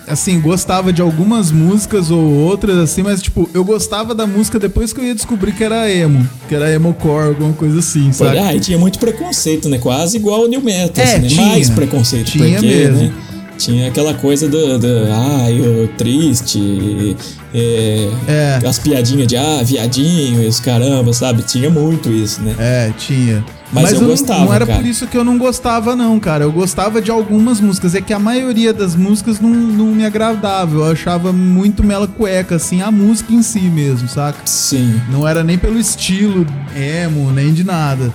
[0.07, 4.93] Assim, gostava de algumas músicas ou outras, assim, mas, tipo, eu gostava da música depois
[4.93, 8.37] que eu ia descobrir que era emo, que era emo-core, alguma coisa assim, sabe?
[8.39, 9.79] Ah, e tinha muito preconceito, né?
[9.79, 11.29] Quase igual o New Metal, É, assim, né?
[11.29, 11.47] tinha.
[11.47, 12.99] Mais preconceito, Tinha porque, mesmo.
[12.99, 13.13] né?
[13.59, 17.17] Tinha aquela coisa do, do ah, eu triste,
[17.55, 18.61] é, É.
[18.67, 21.43] as piadinhas de ah, viadinho, e os caramba, sabe?
[21.43, 22.55] Tinha muito isso, né?
[22.59, 23.45] É, tinha.
[23.73, 24.79] Mas eu não- gostava, Não era cara.
[24.79, 26.45] por isso que eu não gostava, não, cara.
[26.45, 27.95] Eu gostava de algumas músicas.
[27.97, 30.77] É que a maioria das músicas não, não me agradava.
[30.77, 34.39] Eu achava muito mela cueca, assim, a música em si mesmo, saca?
[34.45, 35.01] Sim.
[35.11, 38.13] Não era nem pelo estilo emo, nem de nada.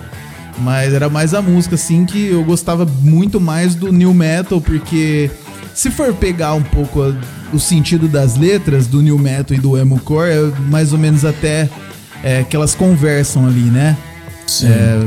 [0.60, 5.30] Mas era mais a música, assim, que eu gostava muito mais do new metal, porque
[5.74, 7.14] se for pegar um pouco a-
[7.52, 11.24] o sentido das letras do new metal e do emo core, é mais ou menos
[11.24, 11.68] até
[12.22, 13.96] é, que elas conversam ali, né?
[14.46, 14.68] Sim.
[14.68, 15.06] É,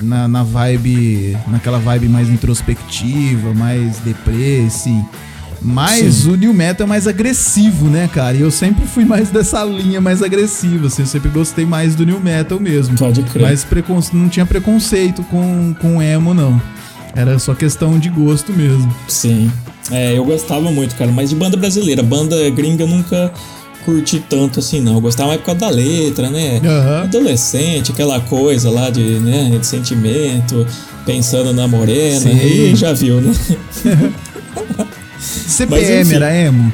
[0.00, 5.04] na, na vibe, naquela vibe mais introspectiva, mais deprê, assim.
[5.62, 6.30] Mas Sim.
[6.32, 8.36] o New Metal é mais agressivo, né, cara?
[8.36, 11.02] E eu sempre fui mais dessa linha mais agressiva, assim.
[11.02, 12.96] Eu sempre gostei mais do New Metal mesmo.
[12.96, 13.42] Pode crer.
[13.42, 16.60] Mas precon- não tinha preconceito com, com emo, não.
[17.14, 18.94] Era só questão de gosto mesmo.
[19.06, 19.50] Sim.
[19.90, 22.02] É, eu gostava muito, cara, mas de banda brasileira.
[22.02, 23.32] Banda gringa eu nunca
[23.84, 24.94] curti tanto assim, não.
[24.94, 26.60] Eu gostava mais por causa da letra, né?
[26.64, 27.02] Aham.
[27.02, 30.66] Adolescente, aquela coisa lá de, né, de sentimento,
[31.04, 32.20] pensando na morena.
[32.20, 32.30] Sim.
[32.38, 33.34] Aí já viu, né?
[35.20, 36.72] CPM era emo?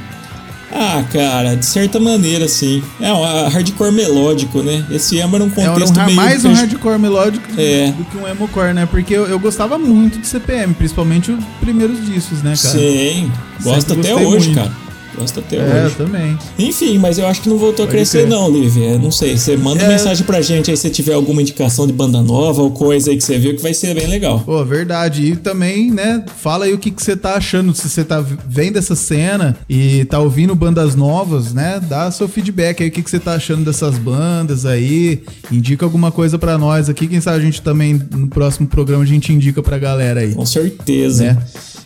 [0.72, 2.82] Ah, cara, de certa maneira, sim.
[3.00, 4.84] É um hardcore melódico, né?
[4.90, 7.92] Esse emo era um É, Era um, contexto mais um hardcore melódico do, É.
[7.92, 8.86] do que um emo core, né?
[8.90, 12.78] Porque eu, eu gostava muito de CPM, principalmente os primeiros discos, né, cara?
[12.78, 13.32] Sim,
[13.62, 14.54] gosto até hoje, muito.
[14.54, 14.85] cara.
[15.18, 15.94] Gosto até É, hoje.
[15.94, 16.38] também.
[16.58, 18.28] Enfim, mas eu acho que não voltou a Pode crescer crer.
[18.28, 18.98] não, Lívia.
[18.98, 19.88] Não sei, você manda É.
[19.88, 23.24] mensagem pra gente aí se tiver alguma indicação de banda nova ou coisa aí que
[23.24, 24.40] você viu que vai ser bem legal.
[24.40, 25.24] Pô, verdade.
[25.24, 28.76] E também, né, fala aí o que que você tá achando, se você tá vendo
[28.78, 33.10] essa cena e tá ouvindo bandas novas, né, dá seu feedback aí, o que que
[33.10, 37.40] você tá achando dessas bandas aí, indica alguma coisa pra nós aqui, quem sabe a
[37.40, 40.34] gente também, no próximo programa, a gente indica pra galera aí.
[40.34, 41.24] Com certeza.
[41.24, 41.38] Né?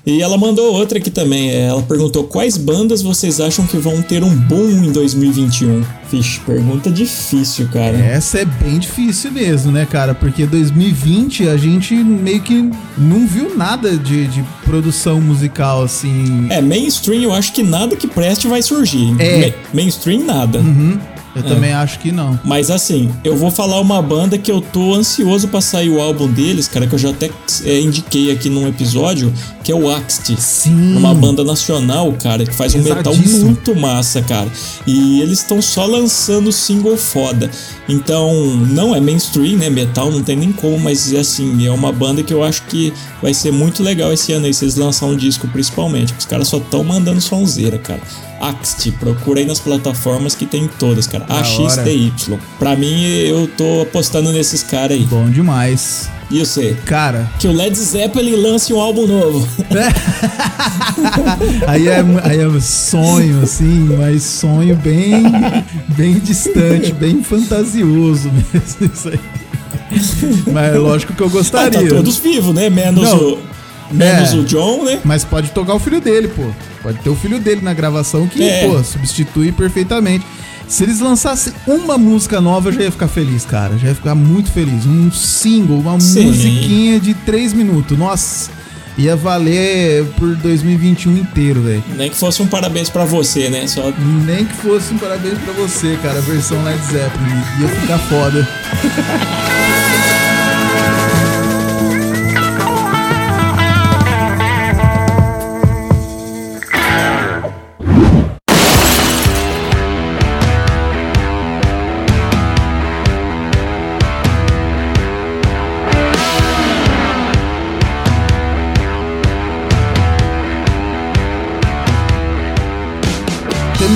[0.07, 1.51] E ela mandou outra aqui também.
[1.55, 5.85] Ela perguntou quais bandas você vocês acham que vão ter um boom em 2021?
[6.11, 7.95] Vixe, pergunta difícil, cara.
[7.99, 10.15] Essa é bem difícil mesmo, né, cara?
[10.15, 16.47] Porque 2020 a gente meio que não viu nada de, de produção musical, assim.
[16.49, 19.15] É, mainstream eu acho que nada que preste vai surgir.
[19.19, 19.49] É.
[19.49, 20.59] Ma- mainstream nada.
[20.61, 20.99] Uhum.
[21.35, 22.39] Eu também acho que não.
[22.45, 26.27] Mas assim, eu vou falar uma banda que eu tô ansioso pra sair o álbum
[26.27, 27.31] deles, cara, que eu já até
[27.65, 30.35] é, indiquei aqui num episódio, que é o Axt.
[30.37, 30.97] Sim.
[30.97, 34.49] Uma banda nacional, cara, que faz um metal muito massa, cara.
[34.87, 37.51] E eles estão só lançando single foda.
[37.89, 38.33] Então,
[38.69, 39.71] não é mainstream, né?
[39.71, 43.33] Metal não tem nem como, mas assim, é uma banda que eu acho que vai
[43.33, 46.15] ser muito legal esse ano aí, se eles lançar um disco principalmente.
[46.19, 48.01] Os caras só estão mandando sonzeira, cara.
[48.41, 51.27] Axt, procura aí nas plataformas que tem todas, cara.
[51.29, 52.13] AXTY.
[52.59, 55.05] Pra mim, eu tô apostando nesses caras aí.
[55.05, 56.09] Bom demais.
[56.31, 56.77] E você?
[56.87, 59.49] Cara, Que o Led Zeppelin lance um álbum novo.
[61.67, 65.23] aí é, aí é sonho, assim, mas sonho bem,
[65.89, 69.21] bem distante, bem fantasioso mesmo isso aí.
[70.53, 71.83] Mas é lógico que eu Ah, gostaria.
[71.83, 72.71] tá todos vivos, né?
[72.71, 73.19] Menos Não.
[73.19, 73.39] o.
[73.91, 74.37] Menos É.
[74.37, 75.01] o John, né?
[75.05, 76.45] Mas pode tocar o filho dele, pô.
[76.83, 78.67] Pode ter o filho dele na gravação que, É.
[78.67, 80.25] pô, substitui perfeitamente.
[80.69, 83.77] Se eles lançassem uma música nova, eu já ia ficar feliz, cara.
[83.77, 84.87] Já ia ficar muito feliz.
[84.87, 86.27] Um single, uma Sim.
[86.27, 87.99] musiquinha de três minutos.
[87.99, 88.51] Nossa,
[88.97, 91.83] ia valer por 2021 inteiro, velho.
[91.97, 93.67] Nem que fosse um parabéns pra você, né?
[93.67, 93.93] Só
[94.25, 96.19] Nem que fosse um parabéns pra você, cara.
[96.19, 97.43] A versão Led Zeppelin.
[97.63, 98.49] Ia ficar foda.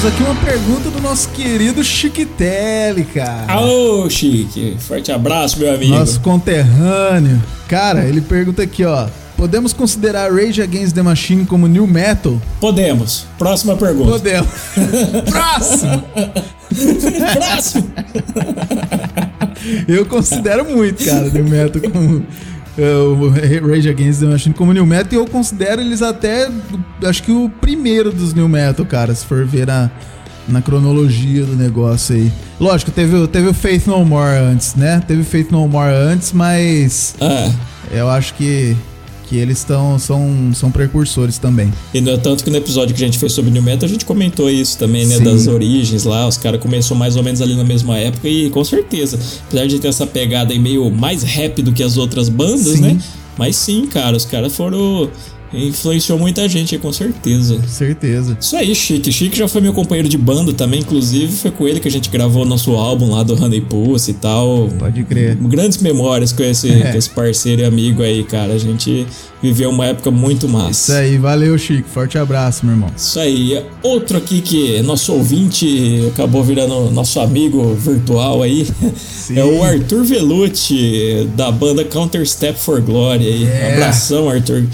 [0.05, 3.51] Temos aqui uma pergunta do nosso querido Chiquitelli, cara.
[3.55, 4.77] Aô, Chique.
[4.79, 5.95] Forte abraço, meu amigo.
[5.95, 7.43] Nosso conterrâneo.
[7.67, 9.07] Cara, ele pergunta aqui, ó.
[9.35, 12.38] Podemos considerar Rage Against the Machine como new metal?
[12.61, 13.27] Podemos.
[13.38, 14.11] Próxima pergunta.
[14.11, 14.51] Podemos.
[15.31, 16.05] Próximo.
[17.33, 17.90] Próximo.
[19.88, 22.27] Eu considero muito, cara, new metal como
[22.77, 23.29] o
[23.69, 26.49] Rage Against the Machine como new metal e eu considero eles até
[27.05, 29.91] acho que o primeiro dos new metal, cara, se for ver na,
[30.49, 32.33] na cronologia do negócio aí.
[32.61, 35.03] Lógico, teve, o- teve o Faith No More antes, né?
[35.07, 37.51] Teve o Faith No More antes, mas Ah,
[37.93, 38.77] eu acho que
[39.29, 41.73] que eles estão são, são precursores também.
[41.93, 44.05] e no tanto que no episódio que a gente fez sobre New Metal, a gente
[44.05, 45.17] comentou isso também, né?
[45.17, 45.25] Sim.
[45.25, 46.27] Das origens lá.
[46.27, 49.19] Os caras começou mais ou menos ali na mesma época e com certeza.
[49.49, 52.81] Apesar de ter essa pegada aí meio mais rap do que as outras bandas, Sim.
[52.81, 52.99] né?
[53.37, 55.11] Mas sim, cara, os caras foram.
[55.57, 57.61] Influenciou muita gente aí, com certeza.
[57.67, 58.37] Certeza.
[58.40, 59.12] Isso aí, Chique.
[59.12, 62.09] Chique já foi meu companheiro de banda também, inclusive foi com ele que a gente
[62.11, 64.69] gravou nosso álbum lá do Honey Pussy e tal.
[64.79, 65.37] Pode crer.
[65.37, 66.93] Grandes memórias com esse, É.
[66.93, 68.53] com esse parceiro e amigo aí, cara.
[68.55, 69.07] A gente
[69.43, 70.97] viveu uma época muito Isso massa.
[70.99, 71.88] aí, valeu, Chico.
[71.88, 72.90] Forte abraço, meu irmão.
[72.97, 73.62] Isso aí.
[73.83, 79.38] Outro aqui que é nosso ouvinte acabou virando nosso amigo virtual aí Sim.
[79.38, 83.45] é o Arthur Velucci, da banda Counter Step for Glory aí.
[83.45, 83.73] É.
[83.75, 84.64] Abração, Arthur.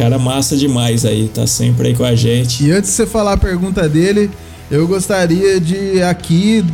[0.00, 2.64] Cara massa demais aí, tá sempre aí com a gente.
[2.64, 4.30] E antes de você falar a pergunta dele,
[4.70, 6.64] eu gostaria de aqui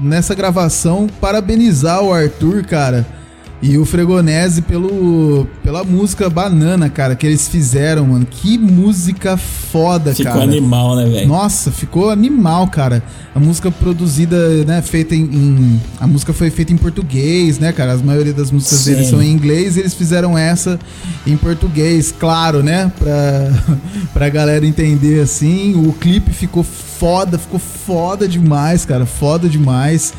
[0.00, 3.06] nessa gravação parabenizar o Arthur, cara,
[3.60, 8.26] e o Fregonese pelo pela música Banana, cara, que eles fizeram, mano.
[8.30, 10.44] Que música foda, Ficou cara.
[10.44, 11.28] animal, né, velho?
[11.28, 13.02] Nossa, ficou animal, cara.
[13.34, 17.92] A música produzida, né, feita em, em- A música foi feita em português, né, cara?
[17.92, 18.92] A maioria das músicas Sim.
[18.94, 20.78] deles são em inglês e eles fizeram essa
[21.26, 22.90] em português, claro, né?
[22.98, 23.76] Pra,
[24.14, 25.74] pra galera entender assim.
[25.86, 29.04] O clipe ficou foda, ficou foda demais, cara.
[29.04, 30.14] Foda demais.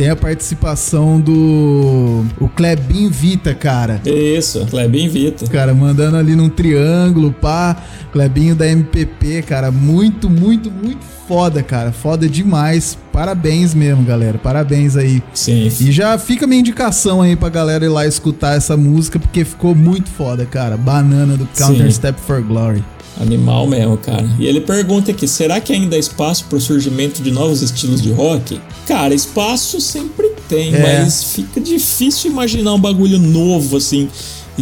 [0.00, 2.24] Tem a participação do.
[2.40, 4.00] O Klebin Vita, cara.
[4.06, 5.46] Isso, Clebinho Vita.
[5.48, 7.76] Cara, mandando ali num triângulo, pá.
[8.10, 9.70] Clebinho da MPP, cara.
[9.70, 11.92] Muito, muito, muito foda, cara.
[11.92, 12.96] Foda demais.
[13.12, 14.38] Parabéns mesmo, galera.
[14.38, 15.22] Parabéns aí.
[15.34, 15.66] Sim.
[15.66, 19.74] E já fica minha indicação aí pra galera ir lá escutar essa música, porque ficou
[19.74, 20.78] muito foda, cara.
[20.78, 21.90] Banana do Counter Sim.
[21.90, 22.82] Step for Glory.
[23.20, 24.28] Animal mesmo, cara.
[24.38, 28.00] E ele pergunta aqui: será que ainda há espaço para o surgimento de novos estilos
[28.00, 28.58] de rock?
[28.86, 31.02] Cara, espaço sempre tem, É.
[31.02, 34.08] mas fica difícil imaginar um bagulho novo assim.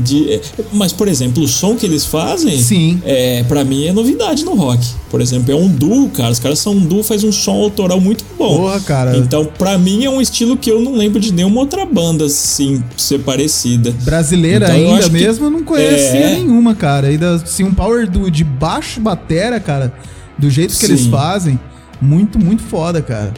[0.01, 0.41] De, é,
[0.73, 3.01] mas, por exemplo, o som que eles fazem, Sim.
[3.05, 4.85] é, para mim é novidade no rock.
[5.11, 6.31] Por exemplo, é um duo, cara.
[6.31, 8.59] Os caras são um duo, faz um som autoral muito bom.
[8.59, 9.17] Porra, cara.
[9.17, 12.83] Então, pra mim é um estilo que eu não lembro de nenhuma outra banda assim
[12.97, 13.91] ser parecida.
[14.03, 16.35] Brasileira Então, eu ainda que- mesmo, eu não conhecia É.
[16.37, 17.09] nenhuma, cara.
[17.09, 19.93] Ainda, assim, um power duo de baixo batera, cara.
[20.39, 21.11] do jeito que eles Sim.
[21.11, 21.59] fazem,
[22.01, 23.35] muito, muito foda, cara.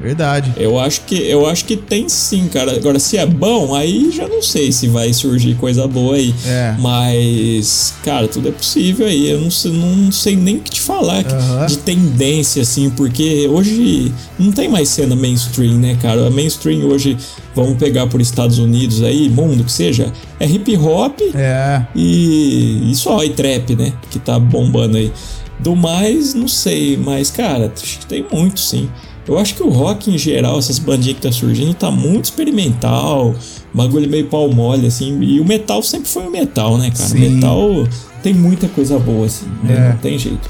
[0.00, 0.52] Verdade.
[0.56, 2.72] Eu acho que eu acho que tem sim, cara.
[2.76, 6.34] Agora, se é bom, aí já não sei se vai surgir coisa boa aí.
[6.46, 6.74] É.
[6.78, 9.28] Mas, cara, tudo é possível aí.
[9.28, 11.24] Eu não sei, não sei nem o que te falar
[11.66, 16.26] de tendência, assim, porque hoje não tem mais cena mainstream, né, cara?
[16.26, 17.16] A mainstream hoje,
[17.54, 21.82] vamos pegar por Estados Unidos aí, mundo que seja, é hip hop É.
[21.94, 23.92] e, e só, e trap, né?
[24.10, 25.12] Que tá bombando aí.
[25.58, 28.88] Do mais, não sei, mas, cara, acho que tem muito sim.
[29.28, 33.34] Eu acho que o rock em geral, essas bandinhas que tá surgindo, tá muito experimental,
[33.74, 35.20] bagulho meio pau mole, assim.
[35.20, 37.04] E o metal sempre foi o metal, né, cara?
[37.04, 37.18] O Sim.
[37.18, 37.88] metal
[38.22, 39.74] tem muita coisa boa, assim, né?
[39.74, 39.88] É.
[39.90, 40.48] Não tem jeito.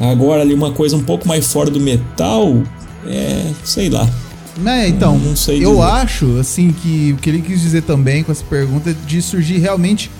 [0.00, 2.62] Agora, ali, uma coisa um pouco mais fora do metal,
[3.06, 3.50] é.
[3.64, 4.08] sei lá.
[4.56, 5.82] Né, então, Não sei eu dizer.
[5.82, 9.58] acho, assim, que o que ele quis dizer também com essa pergunta é de surgir
[9.58, 10.10] realmente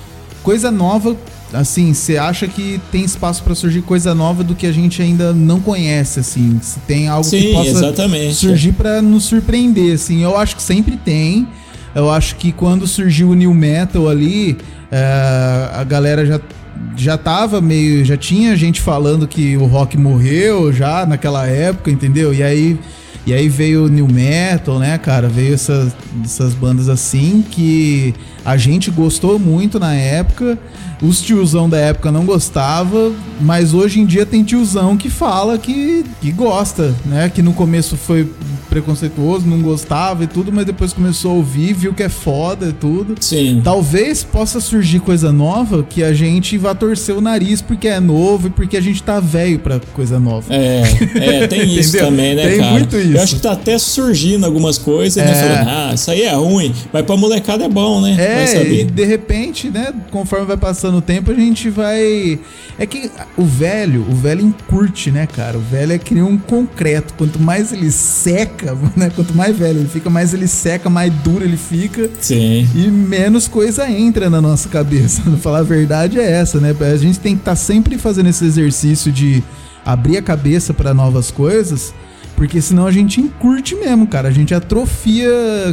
[0.42, 1.16] coisa nova.
[1.54, 5.32] Assim, você acha que tem espaço pra surgir coisa nova do que a gente ainda
[5.32, 6.58] não conhece, assim?
[6.60, 8.34] Se tem algo que Sim, possa exatamente.
[8.34, 10.22] surgir pra nos surpreender, assim.
[10.22, 11.46] Eu acho que sempre tem.
[11.94, 14.58] Eu acho que quando surgiu o New Metal ali,
[14.90, 16.40] é, a galera já,
[16.96, 18.04] já tava meio.
[18.04, 22.34] Já tinha gente falando que o rock morreu já naquela época, entendeu?
[22.34, 22.78] E aí.
[23.26, 25.28] E aí veio o New Metal, né, cara?
[25.28, 28.12] Veio essas, essas bandas assim que
[28.44, 30.58] a gente gostou muito na época.
[31.02, 36.04] Os tiozão da época não gostava, mas hoje em dia tem tiozão que fala que,
[36.20, 37.28] que gosta, né?
[37.28, 38.30] Que no começo foi
[38.70, 42.72] preconceituoso, não gostava e tudo, mas depois começou a ouvir, viu que é foda e
[42.72, 43.14] tudo.
[43.20, 43.60] Sim.
[43.62, 48.48] Talvez possa surgir coisa nova que a gente vá torcer o nariz porque é novo
[48.48, 50.52] e porque a gente tá velho pra coisa nova.
[50.52, 50.82] É,
[51.14, 52.72] é, tem isso também, né, Tem cara?
[52.72, 53.16] muito isso.
[53.16, 55.30] Eu acho que tá até surgindo algumas coisas, né?
[55.30, 55.34] É.
[55.34, 58.14] Falando, ah, isso aí é ruim, mas pra molecada é bom, né?
[58.16, 58.84] vai É, e saber.
[58.84, 62.38] de repente, né, conforme vai passando o tempo, a gente vai.
[62.78, 65.58] É que o velho, o velho encurte, né, cara?
[65.58, 67.14] O velho é que nem um concreto.
[67.14, 69.10] Quanto mais ele seca, né?
[69.14, 72.10] Quanto mais velho ele fica, mais ele seca, mais duro ele fica.
[72.20, 72.68] Sim.
[72.74, 75.22] E menos coisa entra na nossa cabeça.
[75.40, 76.74] Falar a verdade é essa, né?
[76.80, 79.42] A gente tem que estar sempre fazendo esse exercício de
[79.84, 81.94] abrir a cabeça para novas coisas,
[82.36, 84.28] porque senão a gente encurte mesmo, cara.
[84.28, 85.30] A gente atrofia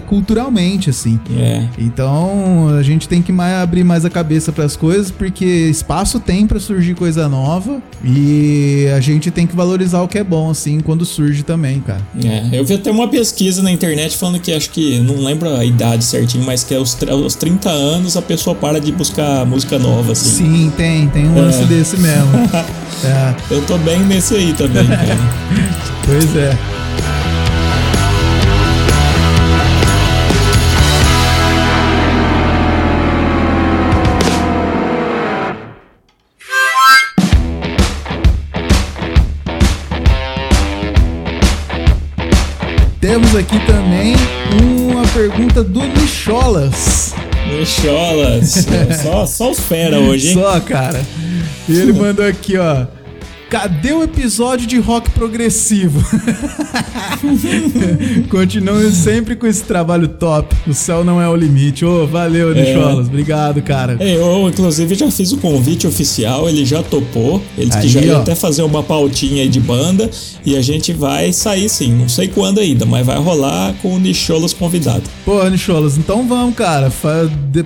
[0.08, 1.19] culturalmente, assim.
[1.38, 1.65] É.
[1.78, 6.19] Então a gente tem que mais abrir mais a cabeça para as coisas, porque espaço
[6.19, 10.50] tem para surgir coisa nova e a gente tem que valorizar o que é bom,
[10.50, 12.02] assim, quando surge também, cara.
[12.24, 15.63] É, eu vi até uma pesquisa na internet falando que acho que, não lembro a
[15.65, 20.12] idade certinho, mas que aos, aos 30 anos a pessoa para de buscar música nova,
[20.13, 20.30] assim.
[20.45, 21.65] Sim, tem, tem um lance É.
[21.65, 22.30] desse mesmo.
[23.06, 25.17] é, Eu tô bem nesse aí também, cara.
[26.06, 26.51] pois é.
[43.02, 44.16] Temos aqui também
[44.62, 47.16] uma pergunta do Nicholas.
[47.48, 48.68] Micholas.
[49.04, 50.34] só, só os fera hoje, hein?
[50.36, 51.02] Só, cara.
[51.68, 52.86] E ele mandou aqui, ó.
[53.52, 56.02] Cadê o episódio de rock progressivo?
[58.32, 60.56] Continuem sempre com esse trabalho top.
[60.66, 61.84] O céu não é o limite.
[61.84, 62.62] Ô, valeu, É.
[62.74, 63.08] Nicholas.
[63.08, 63.98] Obrigado, cara.
[64.00, 67.42] É, Eu, inclusive, já fiz o convite oficial, ele já topou.
[67.58, 68.22] Ele disse que Aí, já ia ó.
[68.22, 70.10] até fazer uma pautinha aí de banda.
[70.46, 74.00] E a gente vai sair sim, não sei quando ainda, mas vai rolar com o
[74.00, 75.04] Nicholas convidado.
[75.26, 76.90] Pô, Nicholas, então vamos, cara.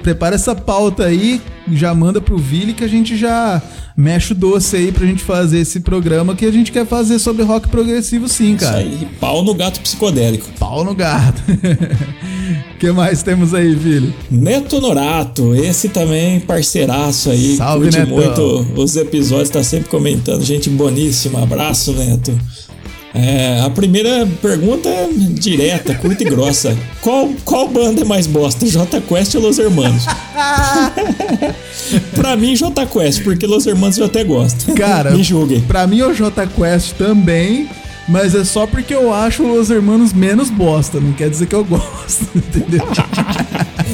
[0.02, 1.39] Prepara essa pauta aí,
[1.71, 3.62] já manda pro Vili que a gente já
[3.95, 7.43] mexe o doce aí pra gente fazer esse programa que a gente quer fazer sobre
[7.43, 8.84] rock progressivo sim, cara.
[8.84, 10.47] Isso aí, pau no gato psicodélico.
[10.60, 11.41] Pau no gato.
[12.73, 14.13] O que mais temos aí, Vili?
[14.30, 17.56] Neto Norato, esse também parceiraço aí.
[17.56, 18.15] Salve, curte Netão.
[18.15, 20.43] muito os episódios, tá sempre comentando.
[20.43, 22.38] Gente boníssima, abraço, Neto.
[23.15, 26.78] É, a primeira pergunta é direta, curta e grossa.
[27.01, 30.06] Qual, qual banda é mais bosta, J Quest ou Los Hermanos?
[32.13, 34.73] pra mim, J Quest, porque Los Hermanos eu até gosto.
[34.73, 35.62] Cara, Me julguem.
[35.62, 37.69] Pra mim, o J Quest também,
[38.08, 40.99] mas é só porque eu acho Los Hermanos menos bosta.
[40.99, 42.85] Não quer dizer que eu gosto, entendeu?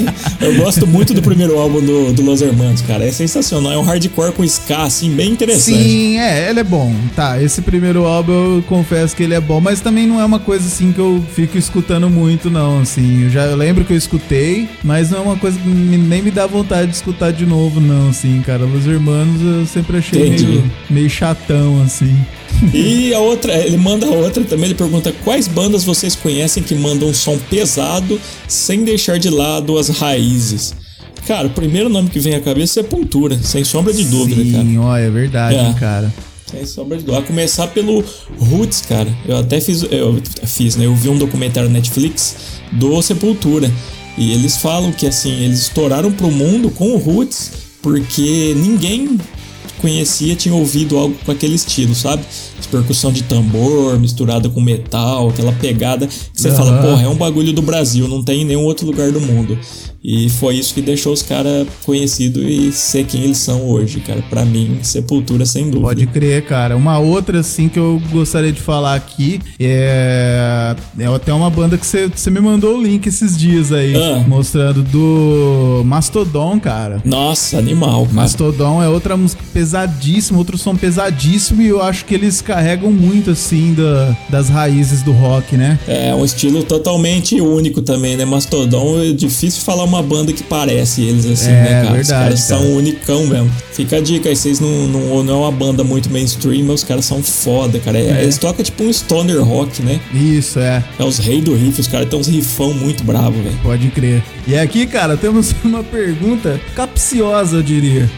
[0.42, 3.06] Eu gosto muito do primeiro álbum do, do Los Hermanos, cara.
[3.06, 3.72] É sensacional.
[3.72, 5.78] É um hardcore com ska, assim, bem interessante.
[5.84, 6.94] Sim, é, ele é bom.
[7.16, 10.40] Tá, esse primeiro álbum eu confesso que ele é bom, mas também não é uma
[10.40, 12.80] coisa assim que eu fico escutando muito, não.
[12.82, 15.98] Assim, eu já eu lembro que eu escutei, mas não é uma coisa que me-
[15.98, 18.10] nem me dá vontade de escutar de novo, não.
[18.10, 20.46] Assim, cara, Los Hermanos eu sempre achei Entendi.
[20.46, 22.16] meio, meio chatão, assim.
[22.74, 27.10] E a outra, ele manda outra também, ele pergunta quais bandas vocês conhecem que mandam
[27.10, 30.74] um som pesado sem deixar de lado as raízes.
[31.26, 34.78] Cara, o primeiro nome que vem à cabeça é Sepultura, sem sombra de dúvida, Sim,
[34.78, 35.64] ó, é verdade, É.
[35.64, 35.74] cara.
[35.80, 36.14] cara.
[36.50, 37.24] Sem sombra de dúvida.
[37.24, 38.04] A começar pelo
[38.38, 39.08] Roots, cara.
[39.28, 40.86] Eu até fiz, eu fiz, né?
[40.86, 42.36] Eu vi um documentário Netflix
[42.74, 43.72] do Sepultura.
[44.18, 47.52] E eles falam que assim, eles estouraram pro mundo com o Roots
[47.82, 49.18] porque ninguém
[49.82, 52.24] conhecia tinha ouvido algo com aquele estilo, sabe?
[52.70, 56.56] Percussão de tambor misturada com metal, aquela pegada que você uhum.
[56.56, 59.60] fala, porra, é um bagulho do Brasil, não tem em nenhum outro lugar do mundo.
[60.04, 64.24] E foi isso que deixou os caras conhecidos e ser quem eles são hoje, cara.
[64.30, 65.82] Para mim, Sepultura sem dúvida.
[65.82, 66.76] Pode crer, cara.
[66.76, 70.76] Uma outra, assim, que eu gostaria de falar aqui é.
[70.98, 74.24] É até uma banda que você me mandou o link esses dias aí, ah.
[74.28, 77.02] mostrando do Mastodon, cara.
[77.06, 78.16] Nossa, animal, cara.
[78.16, 83.32] Mastodon é outra música pesadíssima, outro som pesadíssimo e eu acho que eles carregam muito,
[83.32, 85.80] assim, da, das raízes do rock, né?
[85.88, 88.26] É, um estilo totalmente único também, né?
[88.26, 91.94] Mastodon é difícil falar uma banda que parece eles, assim, é, né, cara?
[91.94, 92.62] Verdade, os caras cara.
[92.62, 93.52] são unicão mesmo.
[93.74, 96.84] Fica a dica aí, vocês não, não, não é uma banda muito mainstream, mas os
[96.84, 97.98] caras são foda, cara.
[97.98, 98.24] É, é.
[98.24, 100.00] Eles tocam tipo um stoner rock, né?
[100.14, 100.84] Isso, é.
[100.98, 103.58] É os reis do riff, os caras têm uns rifão muito bravo, velho.
[103.64, 104.24] Pode crer.
[104.48, 108.10] E aqui, cara, temos uma pergunta capciosa, eu diria.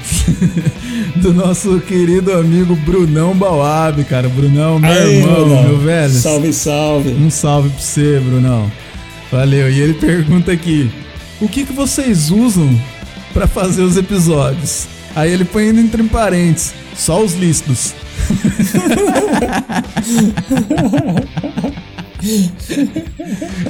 [1.17, 4.27] do nosso querido amigo Brunão Bauab, cara.
[4.29, 5.63] Brunão, meu Aí, irmão, Brunão.
[5.63, 6.13] meu velho.
[6.13, 7.09] Salve, salve.
[7.11, 8.71] Um salve pra você, Brunão.
[9.31, 9.69] Valeu.
[9.71, 10.91] E ele pergunta aqui:
[11.43, 12.79] o que, que vocês usam
[13.33, 14.87] para fazer os episódios?
[15.13, 17.93] Aí ele põe entre parênteses, só os lícitos.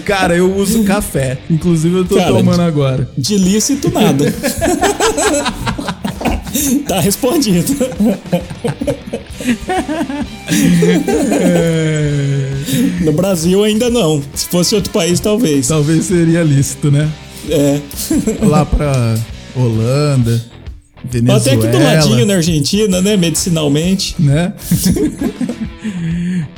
[0.06, 1.40] Cara, eu uso café.
[1.50, 3.10] Inclusive eu tô Cara, tomando agora.
[3.18, 4.32] De lícito nada.
[6.88, 7.76] tá respondido.
[13.02, 14.22] No Brasil ainda não.
[14.36, 15.70] Se fosse outro país, talvez.
[15.70, 17.10] Talvez seria lícito, né?
[17.50, 17.80] É.
[18.46, 19.18] Lá pra
[19.56, 20.44] Holanda,
[21.04, 21.40] Venezuela.
[21.40, 23.18] Até aqui do ladinho na Argentina, né?
[23.18, 24.16] Medicinalmente.
[24.20, 24.54] Né?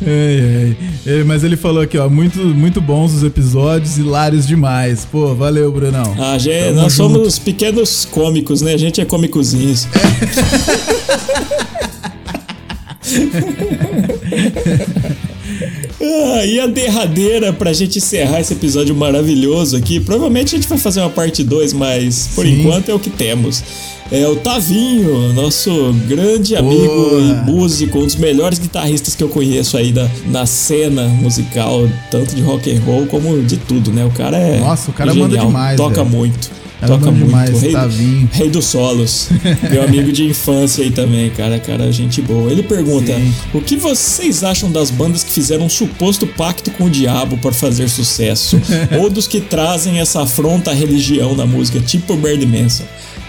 [0.06, 1.24] ei, ei.
[1.24, 5.06] Mas ele falou aqui, ó, muito, muito bons os episódios, hilários demais.
[5.06, 6.16] Pô, valeu, Brunão.
[6.20, 7.14] Ah, gente, nós junto.
[7.14, 8.74] somos pequenos cômicos, né?
[8.74, 9.88] A gente é cômicozinhos.
[16.08, 19.99] Ah, e a derradeira pra gente encerrar esse episódio maravilhoso aqui.
[19.99, 22.60] Provavelmente a gente vai fazer uma parte 2, mas por Sim.
[22.60, 23.64] enquanto é o que temos.
[24.12, 27.22] É o Tavinho, nosso grande amigo Boa.
[27.22, 32.36] e músico, um dos melhores guitarristas que eu conheço aí da, na cena musical, tanto
[32.36, 34.06] de rock and roll como de tudo, né?
[34.06, 36.10] O cara é Nossa, o cara genial, manda demais, toca velho.
[36.16, 36.51] muito.
[36.80, 37.26] Era toca muito.
[37.26, 38.30] Demais, rei, Tavinho.
[38.32, 39.30] rei dos solos.
[39.72, 41.58] Meu amigo de infância aí também, cara.
[41.58, 42.51] Cara, gente boa.
[42.51, 43.34] Ele pergunta: Sim.
[43.53, 47.51] o que vocês acham das bandas que fizeram um suposto pacto com o diabo para
[47.51, 48.62] fazer sucesso?
[48.99, 52.84] Ou dos que trazem essa afronta à religião na música, tipo Bird Manson?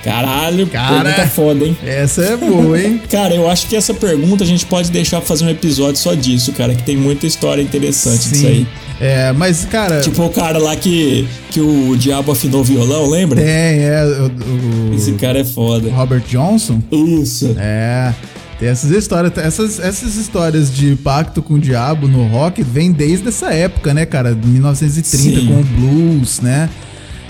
[0.06, 1.76] Caralho, Cara, pergunta foda, hein?
[1.84, 3.02] Essa é boa, hein?
[3.10, 6.14] cara, eu acho que essa pergunta a gente pode deixar pra fazer um episódio só
[6.14, 8.30] disso, cara, que tem muita história interessante Sim.
[8.30, 8.66] disso aí.
[9.00, 10.00] É, mas, cara.
[10.00, 13.42] Tipo o cara lá que, que o diabo afinou o violão, lembra?
[13.42, 14.04] Tem, é.
[14.04, 15.90] O, o, Esse cara é foda.
[15.90, 16.80] Robert Johnson?
[16.92, 17.56] Isso.
[17.58, 18.14] É.
[18.60, 23.28] Tem essas histórias, essas, essas histórias de pacto com o diabo no rock vem desde
[23.28, 24.34] essa época, né, cara?
[24.34, 25.46] 1930 Sim.
[25.46, 26.70] com o blues, né?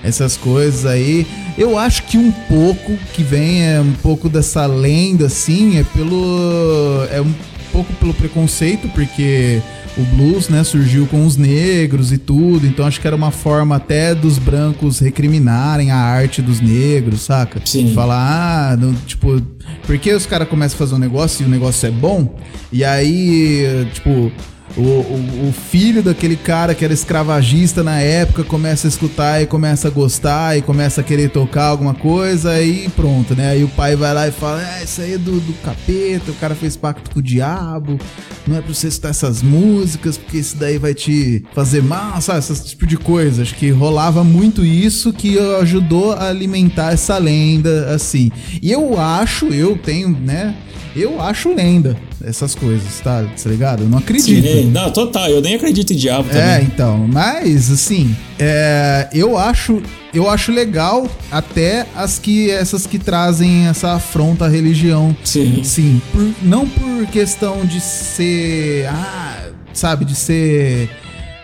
[0.03, 1.27] Essas coisas aí.
[1.59, 7.07] Eu acho que um pouco que vem é um pouco dessa lenda, assim, é pelo.
[7.11, 7.33] É um
[7.73, 9.61] pouco pelo preconceito, porque
[9.97, 13.77] o blues, né, surgiu com os negros e tudo, então acho que era uma forma
[13.77, 17.61] até dos brancos recriminarem a arte dos negros, saca?
[17.65, 17.95] Sim.
[17.95, 19.41] Falar, ah, não, tipo,
[19.87, 22.39] porque os caras começam a fazer um negócio e o negócio é bom,
[22.71, 24.31] e aí, tipo,
[24.77, 29.47] o, o, o, filho daquele cara que era escravagista na época começa a escutar e
[29.47, 33.51] começa a gostar e começa a querer tocar alguma coisa e pronto, né?
[33.51, 36.35] Aí o pai vai lá e fala: É, isso aí é do, do capeta, o
[36.35, 37.99] cara fez pacto com o diabo,
[38.47, 42.41] não é pra você escutar essas músicas, porque isso daí vai te fazer mal, sabe?
[42.41, 43.43] Esse tipo de coisa.
[43.43, 48.31] Acho que rolava muito isso que ajudou a alimentar essa lenda, assim.
[48.61, 50.55] E eu acho, eu tenho, né?
[50.95, 53.25] Eu acho lenda essas coisas, tá?
[53.25, 53.83] Tá ligado?
[53.83, 54.47] Eu não acredito.
[54.47, 56.43] Sim, não, total, eu nem acredito em diabo também.
[56.43, 59.83] É, então, mas assim, é, eu acho
[60.15, 65.15] eu acho legal até as que essas que trazem essa afronta à religião.
[65.23, 65.63] Sim.
[65.63, 70.89] Sim, por, não por questão de ser, ah, sabe, de ser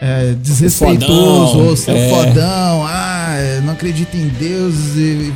[0.00, 2.08] é, desrespeitoso fodão, ou ser é.
[2.08, 5.32] fodão, ah, não acredito em Deus e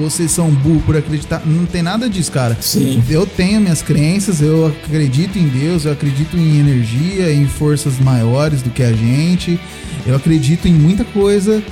[0.00, 1.42] vocês são burros por acreditar.
[1.44, 2.56] Não tem nada disso, cara.
[2.60, 3.02] Sim.
[3.08, 8.62] Eu tenho minhas crenças, eu acredito em Deus, eu acredito em energia, em forças maiores
[8.62, 9.60] do que a gente.
[10.06, 11.62] Eu acredito em muita coisa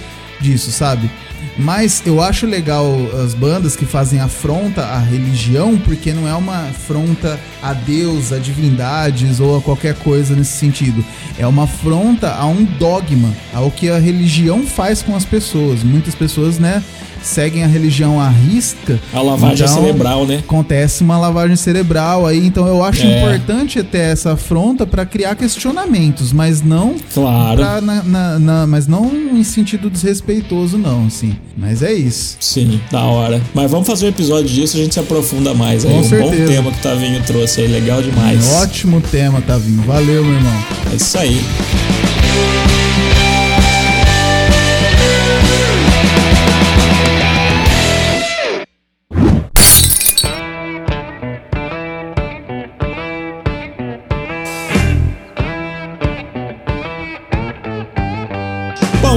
[0.40, 1.10] disso, sabe?
[1.56, 2.86] Mas eu acho legal
[3.24, 8.38] as bandas que fazem afronta à religião, porque não é uma afronta a Deus, a
[8.38, 11.04] divindades ou a qualquer coisa nesse sentido.
[11.36, 15.82] É uma afronta a um dogma, ao que a religião faz com as pessoas.
[15.82, 16.82] Muitas pessoas, né?
[17.28, 18.98] Seguem a religião à risca.
[19.12, 20.38] A lavagem então, cerebral, né?
[20.38, 23.18] Acontece uma lavagem cerebral aí, então eu acho é.
[23.18, 27.60] importante ter essa afronta para criar questionamentos, mas não claro.
[27.60, 31.36] Na, na, na, mas não em sentido desrespeitoso não, assim.
[31.56, 32.36] Mas é isso.
[32.40, 33.40] Sim, da hora.
[33.54, 35.92] Mas vamos fazer um episódio disso, a gente se aprofunda mais aí.
[35.92, 36.30] Com um certeza.
[36.30, 38.46] bom tema que o Tavinho trouxe aí, legal demais.
[38.46, 39.82] Um ótimo tema, Tavinho.
[39.82, 40.64] Valeu, meu irmão.
[40.92, 41.40] É isso aí.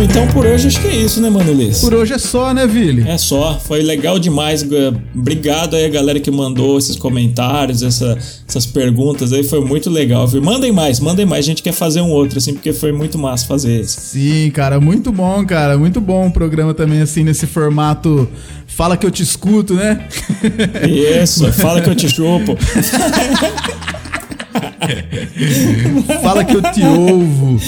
[0.01, 1.79] Bom, então por hoje acho que é isso, né, Mano Liz?
[1.79, 3.07] Por hoje é só, né, Vili?
[3.07, 4.65] É só, foi legal demais.
[5.13, 10.27] Obrigado aí a galera que mandou esses comentários, essa, essas perguntas aí, foi muito legal,
[10.27, 10.41] viu?
[10.41, 13.45] Mandem mais, mandem mais, a gente quer fazer um outro, assim, porque foi muito massa
[13.45, 14.01] fazer esse.
[14.01, 18.27] Sim, cara, muito bom, cara, muito bom o programa também, assim, nesse formato
[18.65, 20.07] fala que eu te escuto, né?
[21.21, 22.57] Isso, fala que eu te chupo.
[26.21, 27.59] Fala que eu te ouvo.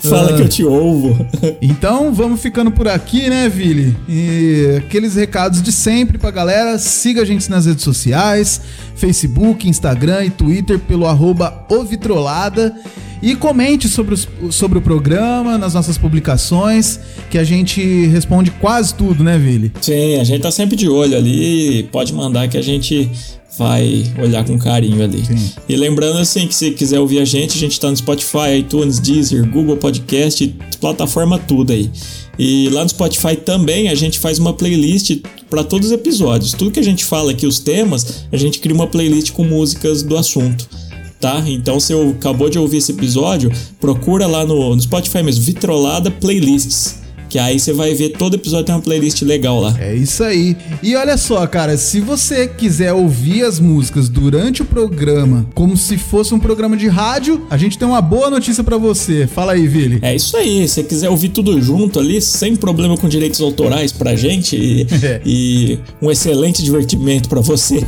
[0.00, 0.36] Fala ah.
[0.36, 1.26] que eu te ouvo.
[1.60, 3.96] Então vamos ficando por aqui, né, Vili?
[4.08, 6.78] E aqueles recados de sempre pra galera.
[6.78, 8.60] Siga a gente nas redes sociais:
[9.02, 12.72] Facebook, Instagram e Twitter pelo arroba Ovitrolada.
[13.20, 16.98] E comente sobre, os, sobre o programa, nas nossas publicações,
[17.30, 19.72] que a gente responde quase tudo, né, Vili?
[19.80, 21.84] Sim, a gente tá sempre de olho ali.
[21.92, 23.10] Pode mandar que a gente
[23.58, 25.24] vai olhar com carinho ali.
[25.24, 25.52] Sim.
[25.68, 28.98] E lembrando assim que se quiser ouvir a gente, a gente tá no Spotify, iTunes,
[28.98, 31.90] Deezer, Google Podcast, plataforma tudo aí.
[32.44, 36.50] E lá no Spotify também a gente faz uma playlist para todos os episódios.
[36.50, 40.02] Tudo que a gente fala aqui, os temas, a gente cria uma playlist com músicas
[40.02, 40.68] do assunto.
[41.20, 41.40] Tá?
[41.46, 43.48] Então, se eu acabou de ouvir esse episódio,
[43.80, 47.01] procura lá no, no Spotify mesmo, Vitrolada Playlists.
[47.32, 49.74] Que aí você vai ver todo episódio tem uma playlist legal lá.
[49.80, 50.54] É isso aí.
[50.82, 55.96] E olha só, cara, se você quiser ouvir as músicas durante o programa, como se
[55.96, 59.26] fosse um programa de rádio, a gente tem uma boa notícia para você.
[59.26, 59.98] Fala aí, Vili.
[60.02, 60.68] É isso aí.
[60.68, 64.86] Se você quiser ouvir tudo junto ali, sem problema com direitos autorais pra gente e,
[65.02, 65.22] é.
[65.24, 67.80] e um excelente divertimento para você,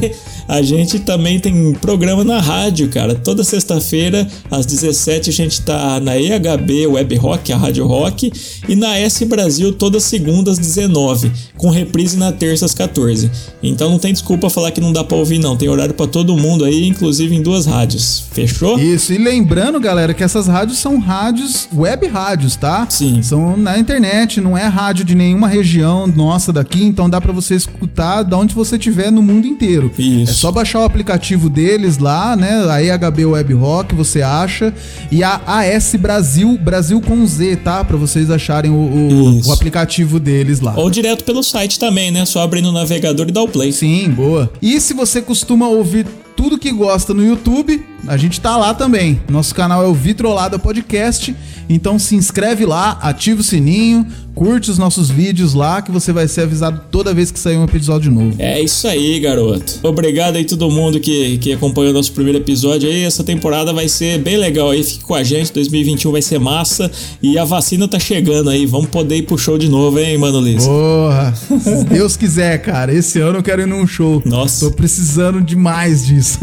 [0.49, 3.15] a gente também tem programa na rádio, cara.
[3.15, 8.33] Toda sexta-feira, às 17 a gente tá na EHB Web Rock, a Rádio Rock,
[8.67, 13.31] e na S Brasil todas segundas 19, com reprise na terça às 14.
[13.61, 16.37] Então não tem desculpa falar que não dá para ouvir não, tem horário para todo
[16.37, 18.25] mundo aí, inclusive em duas rádios.
[18.33, 18.79] Fechou?
[18.79, 22.87] Isso, e lembrando, galera, que essas rádios são rádios, web rádios, tá?
[22.89, 23.23] Sim.
[23.23, 27.57] São na internet, não é rádio de nenhuma região nossa daqui, então dá para você
[27.57, 29.91] escutar de onde você estiver no mundo inteiro.
[29.99, 30.31] Isso.
[30.31, 32.65] É só baixar o aplicativo deles lá, né?
[32.71, 34.73] A EHB Web Rock, você acha,
[35.11, 37.83] e a AS Brasil, Brasil com Z, tá?
[37.85, 40.75] Para vocês acharem o, o o aplicativo deles lá.
[40.77, 42.25] Ou direto pelo site também, né?
[42.25, 43.73] Só abrir no navegador e dar o play.
[43.73, 44.51] Sim, boa.
[44.61, 46.07] E se você costuma ouvir
[46.37, 49.21] tudo que gosta no YouTube, a gente tá lá também.
[49.29, 51.35] Nosso canal é o Vitrolada Podcast.
[51.69, 56.27] Então se inscreve lá, ativa o sininho, curte os nossos vídeos lá que você vai
[56.27, 58.35] ser avisado toda vez que sair um episódio novo.
[58.39, 59.79] É isso aí, garoto.
[59.83, 63.05] Obrigado aí todo mundo que, que acompanhou nosso primeiro episódio aí.
[63.05, 64.83] Essa temporada vai ser bem legal aí.
[64.83, 66.91] Fique com a gente, 2021 vai ser massa
[67.23, 68.67] e a vacina tá chegando aí.
[68.67, 70.67] Vamos poder ir pro show de novo, hein, Mano Liz?
[70.67, 72.93] Porra, se Deus quiser, cara.
[72.93, 74.21] Esse ano eu quero ir num show.
[74.25, 74.69] Nossa.
[74.69, 76.41] Tô precisando demais disso.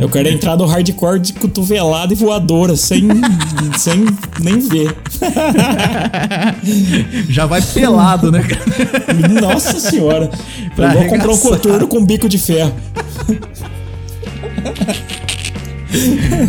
[0.00, 0.66] eu quero entrar no
[0.98, 3.08] hardcore de cotovelada e voadora, sem,
[3.78, 4.04] sem
[4.40, 4.96] nem ver.
[7.28, 8.42] Já vai pelado, né?
[9.40, 10.30] Nossa senhora.
[10.74, 12.74] Pra eu vou comprar um coturno com bico de ferro.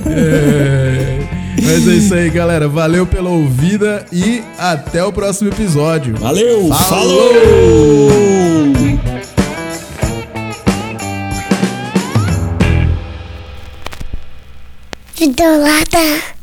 [0.06, 1.20] É,
[1.64, 2.68] mas é isso aí, galera.
[2.68, 6.16] Valeu pela ouvida e até o próximo episódio.
[6.18, 6.70] Valeu!
[6.70, 7.34] Falou!
[7.34, 8.79] falou!
[15.20, 16.39] 是的老板。